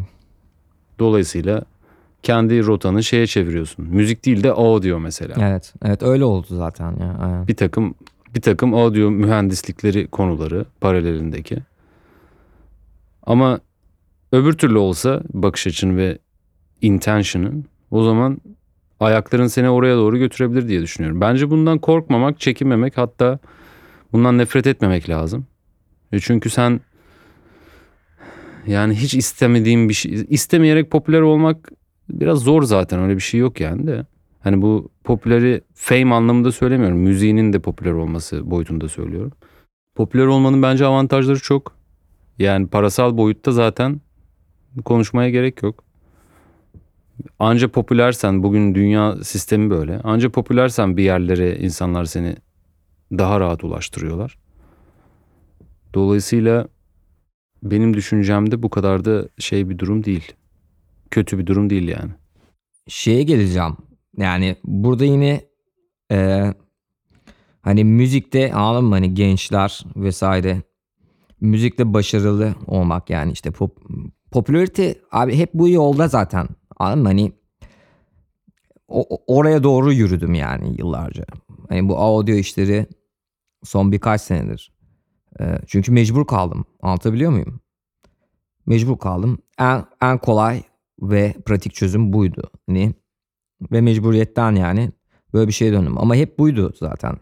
Dolayısıyla 0.99 1.62
kendi 2.23 2.65
rotanı 2.65 3.04
şeye 3.04 3.27
çeviriyorsun. 3.27 3.86
Müzik 3.86 4.25
değil 4.25 4.43
de 4.43 4.51
audio 4.51 4.99
mesela. 4.99 5.36
Evet. 5.49 5.73
Evet 5.86 6.04
öyle 6.04 6.25
oldu 6.25 6.47
zaten 6.49 6.91
ya. 6.91 7.17
Aynen. 7.21 7.47
Bir 7.47 7.56
takım 7.56 7.95
bir 8.36 8.41
takım 8.41 8.73
audio 8.73 9.12
mühendislikleri 9.12 10.08
konuları 10.08 10.65
paralelindeki. 10.82 11.58
Ama 13.23 13.60
öbür 14.32 14.54
türlü 14.54 14.77
olsa 14.77 15.21
bakış 15.34 15.67
açın 15.67 15.97
ve 15.97 16.17
intention'ın 16.82 17.65
o 17.91 18.04
zaman 18.04 18.41
ayakların 18.99 19.47
seni 19.47 19.69
oraya 19.69 19.95
doğru 19.95 20.17
götürebilir 20.17 20.67
diye 20.67 20.82
düşünüyorum. 20.82 21.21
Bence 21.21 21.49
bundan 21.49 21.80
korkmamak, 21.80 22.39
çekinmemek 22.39 22.97
hatta 22.97 23.39
bundan 24.13 24.38
nefret 24.38 24.67
etmemek 24.67 25.10
lazım. 25.10 25.45
E 26.12 26.19
çünkü 26.19 26.50
sen 26.50 26.82
yani 28.67 28.95
hiç 28.95 29.13
istemediğin 29.13 29.89
bir 29.89 29.93
şey 29.93 30.26
istemeyerek 30.30 30.91
popüler 30.91 31.21
olmak 31.21 31.71
biraz 32.10 32.39
zor 32.39 32.63
zaten 32.63 33.00
öyle 33.00 33.15
bir 33.15 33.21
şey 33.21 33.39
yok 33.39 33.60
yani 33.60 33.88
de. 33.88 34.06
Hani 34.39 34.62
bu 34.62 34.89
popüleri 35.04 35.62
fame 35.74 36.15
anlamında 36.15 36.52
söylemiyorum. 36.52 36.97
Müziğinin 36.97 37.54
de 37.54 37.60
popüler 37.60 37.91
olması 37.91 38.52
boyutunda 38.52 38.89
söylüyorum. 38.89 39.32
Popüler 39.95 40.26
olmanın 40.26 40.62
bence 40.62 40.86
avantajları 40.86 41.39
çok. 41.39 41.76
Yani 42.39 42.67
parasal 42.67 43.17
boyutta 43.17 43.52
zaten 43.52 44.02
konuşmaya 44.86 45.30
gerek 45.30 45.63
yok. 45.63 45.84
Anca 47.39 47.67
popülersen 47.67 48.43
bugün 48.43 48.76
dünya 48.76 49.15
sistemi 49.24 49.69
böyle. 49.69 50.00
Anca 50.00 50.30
popülersen 50.30 50.97
bir 50.97 51.04
yerlere 51.04 51.56
insanlar 51.58 52.06
seni 52.06 52.36
daha 53.12 53.39
rahat 53.39 53.63
ulaştırıyorlar. 53.63 54.38
Dolayısıyla 55.93 56.67
benim 57.63 57.93
düşüncemde 57.93 58.63
bu 58.63 58.69
kadar 58.69 59.06
da 59.06 59.28
şey 59.39 59.69
bir 59.69 59.80
durum 59.80 60.04
değil. 60.04 60.32
Kötü 61.12 61.38
bir 61.38 61.45
durum 61.45 61.69
değil 61.69 61.88
yani. 61.88 62.12
Şeye 62.88 63.24
geleceğim. 63.24 63.78
Yani 64.17 64.56
burada 64.63 65.06
yine 65.06 65.41
e, 66.12 66.54
hani 67.62 67.84
müzikte 67.84 68.54
anladın 68.54 68.86
mı 68.86 68.95
hani 68.95 69.13
gençler 69.13 69.86
vesaire 69.95 70.62
müzikte 71.41 71.93
başarılı 71.93 72.56
olmak 72.67 73.10
yani 73.10 73.32
işte 73.32 73.52
pop, 73.52 73.78
popülarite 74.32 74.95
abi 75.12 75.38
hep 75.38 75.54
bu 75.54 75.69
yolda 75.69 76.08
zaten 76.08 76.47
anladın 76.78 77.02
mı 77.02 77.08
hani 77.08 77.32
o- 78.88 79.17
oraya 79.28 79.63
doğru 79.63 79.93
yürüdüm 79.93 80.34
yani 80.34 80.76
yıllarca. 80.78 81.26
Hani 81.69 81.89
bu 81.89 81.97
audio 81.97 82.36
işleri 82.36 82.88
son 83.63 83.91
birkaç 83.91 84.21
senedir. 84.21 84.74
E, 85.39 85.58
çünkü 85.67 85.91
mecbur 85.91 86.28
kaldım. 86.28 86.65
Anlatabiliyor 86.82 87.32
muyum? 87.32 87.62
Mecbur 88.65 88.97
kaldım. 88.97 89.38
En, 89.60 89.86
en 90.02 90.17
kolay 90.17 90.63
ve 91.02 91.34
pratik 91.45 91.74
çözüm 91.74 92.13
buydu. 92.13 92.52
Hani 92.67 92.93
ve 93.71 93.82
mecburiyetten 93.82 94.56
yani 94.56 94.91
böyle 95.34 95.47
bir 95.47 95.54
şeye 95.54 95.71
döndüm. 95.71 95.97
Ama 95.97 96.15
hep 96.15 96.39
buydu 96.39 96.74
zaten. 96.80 97.17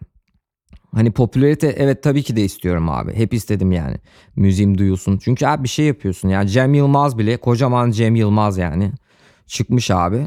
Hani 0.94 1.12
popülarite 1.12 1.66
evet 1.66 2.02
tabii 2.02 2.22
ki 2.22 2.36
de 2.36 2.44
istiyorum 2.44 2.88
abi. 2.88 3.14
Hep 3.14 3.34
istedim 3.34 3.72
yani. 3.72 3.96
Müziğim 4.36 4.78
duyulsun. 4.78 5.18
Çünkü 5.18 5.46
abi 5.46 5.64
bir 5.64 5.68
şey 5.68 5.86
yapıyorsun. 5.86 6.28
Yani 6.28 6.48
Cem 6.48 6.74
Yılmaz 6.74 7.18
bile 7.18 7.36
kocaman 7.36 7.90
Cem 7.90 8.16
Yılmaz 8.16 8.58
yani. 8.58 8.92
Çıkmış 9.46 9.90
abi. 9.90 10.26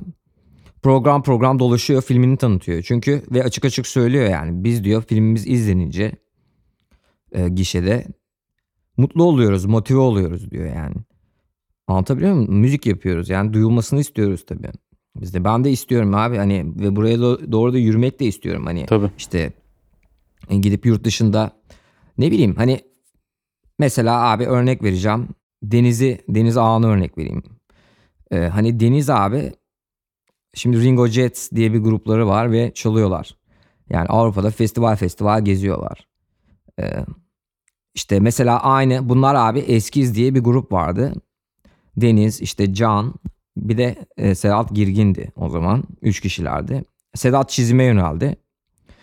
Program 0.84 1.24
program 1.24 1.60
dolaşıyor 1.60 2.02
filmini 2.02 2.38
tanıtıyor. 2.38 2.82
Çünkü 2.82 3.24
ve 3.32 3.44
açık 3.44 3.66
açık 3.66 3.88
söylüyor 3.88 4.30
yani. 4.30 4.64
Biz 4.64 4.84
diyor 4.84 5.04
filmimiz 5.04 5.48
izlenince 5.48 6.12
e, 7.32 7.50
gişede 7.50 8.06
mutlu 8.98 9.24
oluyoruz, 9.24 9.66
motive 9.66 10.00
oluyoruz 10.00 10.52
diyor 10.52 10.66
yani. 10.76 10.96
Anlatabiliyor 11.88 12.34
muyum? 12.34 12.56
Müzik 12.56 12.86
yapıyoruz 12.86 13.30
yani 13.30 13.54
duyulmasını 13.54 14.00
istiyoruz 14.00 14.46
tabii. 14.46 14.72
Biz 15.16 15.34
de 15.34 15.44
ben 15.44 15.64
de 15.64 15.72
istiyorum 15.72 16.16
abi 16.16 16.38
hani 16.38 16.66
ve 16.76 16.96
buraya 16.96 17.16
do- 17.16 17.52
doğru 17.52 17.74
da 17.74 17.78
yürümek 17.78 18.20
de 18.20 18.26
istiyorum 18.26 18.66
hani 18.66 18.86
Tabii. 18.86 19.12
işte 19.18 19.54
e, 20.50 20.56
gidip 20.58 20.86
yurt 20.86 21.04
dışında 21.04 21.52
ne 22.18 22.32
bileyim 22.32 22.56
hani 22.56 22.80
mesela 23.80 24.32
abi 24.32 24.46
örnek 24.46 24.84
vereceğim 24.84 25.28
Deniz'i 25.64 26.22
Deniz 26.30 26.58
Ağa'nı 26.58 26.88
örnek 26.88 27.18
vereyim. 27.18 27.44
Ee, 28.32 28.38
hani 28.38 28.80
Deniz 28.80 29.10
abi 29.10 29.52
şimdi 30.54 30.84
Ringo 30.84 31.08
Jets 31.08 31.52
diye 31.52 31.74
bir 31.74 31.80
grupları 31.80 32.28
var 32.28 32.52
ve 32.52 32.74
çalıyorlar. 32.74 33.38
Yani 33.90 34.08
Avrupa'da 34.08 34.50
festival 34.50 34.96
festival 34.96 35.46
geziyorlar. 35.46 36.08
Ee, 36.80 37.06
işte 37.96 38.20
mesela 38.20 38.64
aynı 38.64 39.10
bunlar 39.10 39.36
abi 39.36 39.60
Eskiz 39.60 40.16
diye 40.16 40.36
bir 40.36 40.40
grup 40.40 40.72
vardı. 40.72 41.14
Deniz, 41.98 42.42
işte 42.42 42.74
Can, 42.74 43.14
bir 43.58 43.78
de 43.78 43.96
e, 44.18 44.36
Sedat 44.36 44.70
Girgin'di 44.76 45.32
o 45.36 45.50
zaman. 45.50 45.84
Üç 46.02 46.20
kişilerdi. 46.20 46.84
Sedat 47.16 47.50
çizime 47.50 47.84
yöneldi. 47.84 48.36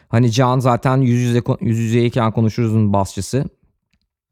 Hani 0.08 0.30
Can 0.32 0.58
zaten 0.58 0.96
yüz, 0.96 1.20
yüze, 1.20 1.42
yüz 1.60 1.78
yüzeyken 1.78 2.32
konuşuruzun 2.32 2.92
basçısı. 2.92 3.44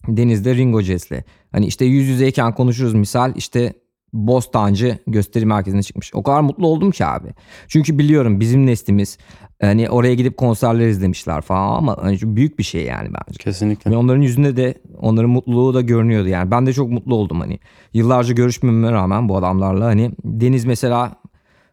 Deniz 0.08 0.44
de 0.44 0.54
Ringo 0.54 0.82
Jazz'le. 0.82 1.24
Hani 1.52 1.66
işte 1.66 1.84
yüz 1.84 2.08
yüzeyken 2.08 2.54
konuşuruz 2.54 2.94
misal 2.94 3.32
işte 3.36 3.72
Bostancı 4.12 4.98
gösteri 5.06 5.46
merkezine 5.46 5.82
çıkmış. 5.82 6.14
O 6.14 6.22
kadar 6.22 6.40
mutlu 6.40 6.66
oldum 6.66 6.90
ki 6.90 7.06
abi. 7.06 7.28
Çünkü 7.68 7.98
biliyorum 7.98 8.40
bizim 8.40 8.66
neslimiz 8.66 9.18
hani 9.60 9.90
oraya 9.90 10.14
gidip 10.14 10.36
konserler 10.36 10.88
izlemişler 10.88 11.40
falan 11.40 11.76
ama 11.76 11.96
hani 12.00 12.18
büyük 12.22 12.58
bir 12.58 12.64
şey 12.64 12.84
yani 12.84 13.08
bence. 13.08 13.38
Kesinlikle. 13.38 13.90
Ve 13.90 13.96
onların 13.96 14.22
yüzünde 14.22 14.56
de 14.56 14.74
onların 14.98 15.30
mutluluğu 15.30 15.74
da 15.74 15.80
görünüyordu 15.80 16.28
yani. 16.28 16.50
Ben 16.50 16.66
de 16.66 16.72
çok 16.72 16.90
mutlu 16.90 17.14
oldum 17.14 17.40
hani. 17.40 17.58
Yıllarca 17.92 18.34
görüşmememe 18.34 18.92
rağmen 18.92 19.28
bu 19.28 19.36
adamlarla 19.36 19.84
hani 19.84 20.10
Deniz 20.24 20.64
mesela 20.64 21.16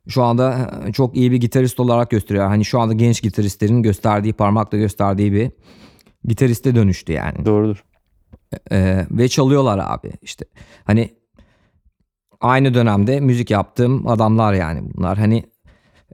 şu 0.08 0.24
anda 0.24 0.72
çok 0.94 1.18
iyi 1.18 1.32
bir 1.32 1.38
gitarist 1.38 1.80
olarak 1.80 2.10
gösteriyor. 2.10 2.48
Hani 2.48 2.66
şu 2.66 2.80
anda 2.80 2.94
genç 2.94 3.22
gitaristlerin 3.22 3.84
gösterdiği 3.84 4.34
parmakla 4.34 4.78
gösterdiği 4.78 5.34
bir 5.34 5.52
gitariste 6.26 6.76
dönüştü 6.76 7.14
yani. 7.14 7.46
Doğrudur. 7.46 7.84
Ee, 8.72 9.06
ve 9.12 9.28
çalıyorlar 9.28 9.80
abi 9.84 10.12
işte. 10.22 10.46
Hani 10.84 11.10
aynı 12.42 12.74
dönemde 12.74 13.20
müzik 13.20 13.52
yaptığım 13.52 14.08
adamlar 14.08 14.54
yani 14.54 14.82
bunlar. 14.94 15.18
Hani 15.18 15.44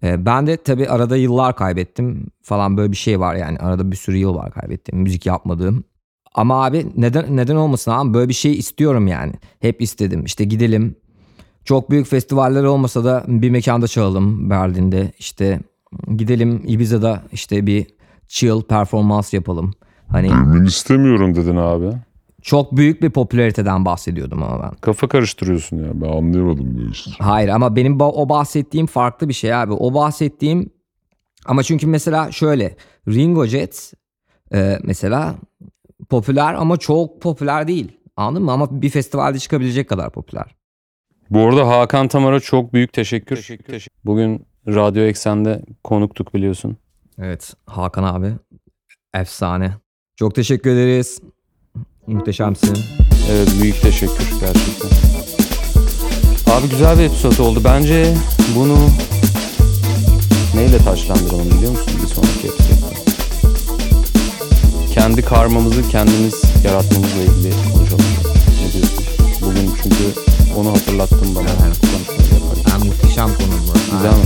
e, 0.03 0.25
ben 0.25 0.47
de 0.47 0.57
tabii 0.57 0.89
arada 0.89 1.17
yıllar 1.17 1.55
kaybettim 1.55 2.27
falan 2.41 2.77
böyle 2.77 2.91
bir 2.91 2.97
şey 2.97 3.19
var 3.19 3.35
yani. 3.35 3.57
Arada 3.57 3.91
bir 3.91 3.95
sürü 3.95 4.17
yıl 4.17 4.35
var 4.35 4.51
kaybettim 4.51 4.99
müzik 4.99 5.25
yapmadığım. 5.25 5.83
Ama 6.33 6.65
abi 6.65 6.87
neden 6.97 7.37
neden 7.37 7.55
olmasın 7.55 7.91
abi 7.91 8.13
böyle 8.13 8.29
bir 8.29 8.33
şey 8.33 8.53
istiyorum 8.53 9.07
yani. 9.07 9.33
Hep 9.59 9.81
istedim. 9.81 10.25
İşte 10.25 10.43
gidelim. 10.43 10.95
Çok 11.65 11.91
büyük 11.91 12.07
festivaller 12.07 12.63
olmasa 12.63 13.03
da 13.03 13.23
bir 13.27 13.49
mekanda 13.49 13.87
çalalım 13.87 14.49
Berlin'de. 14.49 15.11
İşte 15.19 15.59
gidelim 16.17 16.63
Ibiza'da 16.67 17.23
işte 17.31 17.67
bir 17.67 17.87
chill 18.27 18.61
performans 18.61 19.33
yapalım. 19.33 19.73
Hani 20.07 20.29
Demin 20.29 20.65
istemiyorum 20.65 21.35
dedin 21.35 21.55
abi. 21.55 21.91
Çok 22.41 22.77
büyük 22.77 23.01
bir 23.01 23.09
popülariteden 23.09 23.85
bahsediyordum 23.85 24.43
ama 24.43 24.63
ben. 24.63 24.75
Kafa 24.81 25.07
karıştırıyorsun 25.07 25.77
ya. 25.77 26.01
Ben 26.01 26.07
anlayamadım 26.09 26.77
bu 26.77 26.91
işi. 26.91 27.11
Hayır 27.19 27.49
ama 27.49 27.75
benim 27.75 27.97
ba- 27.97 28.11
o 28.11 28.29
bahsettiğim 28.29 28.87
farklı 28.87 29.29
bir 29.29 29.33
şey 29.33 29.53
abi. 29.53 29.73
O 29.73 29.93
bahsettiğim 29.93 30.69
ama 31.45 31.63
çünkü 31.63 31.87
mesela 31.87 32.31
şöyle 32.31 32.75
Ringo 33.07 33.45
Jet 33.45 33.93
e, 34.53 34.79
mesela 34.83 35.35
popüler 36.09 36.53
ama 36.53 36.77
çok 36.77 37.21
popüler 37.21 37.67
değil. 37.67 37.91
Anladın 38.17 38.43
mı? 38.43 38.51
Ama 38.51 38.81
bir 38.81 38.89
festivalde 38.89 39.39
çıkabilecek 39.39 39.89
kadar 39.89 40.11
popüler. 40.11 40.55
Bu 41.29 41.39
arada 41.39 41.67
Hakan 41.67 42.07
Tamar'a 42.07 42.39
çok 42.39 42.73
büyük 42.73 42.93
teşekkür. 42.93 43.47
Bugün 44.05 44.45
Radyo 44.67 45.03
Eksen'de 45.03 45.61
konuktuk 45.83 46.33
biliyorsun. 46.33 46.77
Evet 47.19 47.53
Hakan 47.65 48.03
abi 48.03 48.31
efsane. 49.13 49.73
Çok 50.15 50.35
teşekkür 50.35 50.69
ederiz. 50.69 51.21
Muhteşemsin. 52.07 52.77
Evet 53.31 53.49
büyük 53.61 53.81
teşekkür 53.81 54.25
gerçekten. 54.39 54.89
Abi 56.53 56.69
güzel 56.69 56.97
bir 56.99 57.03
episod 57.03 57.37
oldu. 57.37 57.61
Bence 57.63 58.13
bunu 58.55 58.77
neyle 60.55 60.77
taşlandıralım 60.77 61.51
biliyor 61.51 61.71
musun 61.71 61.93
bir 62.03 62.07
sonraki 62.07 62.47
episodda? 62.47 62.91
Kendi 64.93 65.21
karmamızı 65.21 65.89
kendimiz 65.89 66.41
yaratmamızla 66.65 67.21
ilgili 67.21 67.53
konuşalım. 67.73 68.05
Ne 68.65 68.73
diyorsun? 68.73 69.03
Bugün 69.41 69.71
çünkü 69.83 70.03
onu 70.57 70.69
hatırlattın 70.71 71.35
bana. 71.35 71.49
Evet. 71.65 71.77
Konuşmayı 71.81 72.41
yaparken. 72.41 72.71
Yani 72.71 72.85
muhteşem 72.85 73.27
konu 73.27 73.53
bu. 73.67 73.73
Güzel 73.97 74.17
mi? 74.17 74.25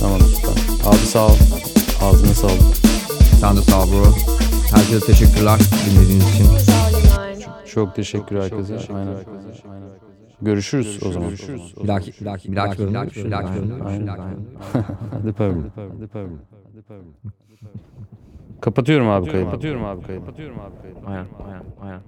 Tamam 0.00 0.20
süper. 0.20 0.88
Abi 0.90 1.06
sağ 1.06 1.26
ol. 1.26 1.36
Ağzına 2.02 2.34
sağlık. 2.34 2.76
Sen 3.40 3.56
de 3.56 3.62
sağ 3.62 3.82
ol 3.82 3.88
bro. 3.92 4.33
Herkese 4.74 5.06
teşekkürler 5.06 5.58
dinlediğiniz 5.86 6.34
için. 6.34 6.46
Çok 7.66 7.94
teşekkür 7.94 8.40
herkese. 8.40 8.94
Aynen. 8.94 9.16
Görüşürüz 10.42 11.02
o 11.06 11.12
zaman. 11.12 11.30
Bir 11.82 11.88
dahaki, 11.88 12.12
bir 12.20 12.24
dahaki, 12.26 12.52
bir 12.52 12.56
dahaki 12.56 12.78
bölümde. 12.78 13.06
Bir 13.24 13.30
dahaki 13.30 13.54
bölümde. 13.54 13.84
Aynen. 13.84 14.08
Hadi 15.12 15.32
pardon. 15.32 15.70
Kapatıyorum 18.60 19.08
abi 19.08 19.30
kayıt. 19.30 19.46
Kapatıyorum 19.46 19.84
abi 19.84 20.06
kayıt. 20.06 20.20
Kapatıyorum 20.24 20.60
abi 20.60 20.82
kayıt. 20.82 20.96
Aynen, 21.06 21.26
aynen, 21.46 21.62
aynen. 21.82 22.00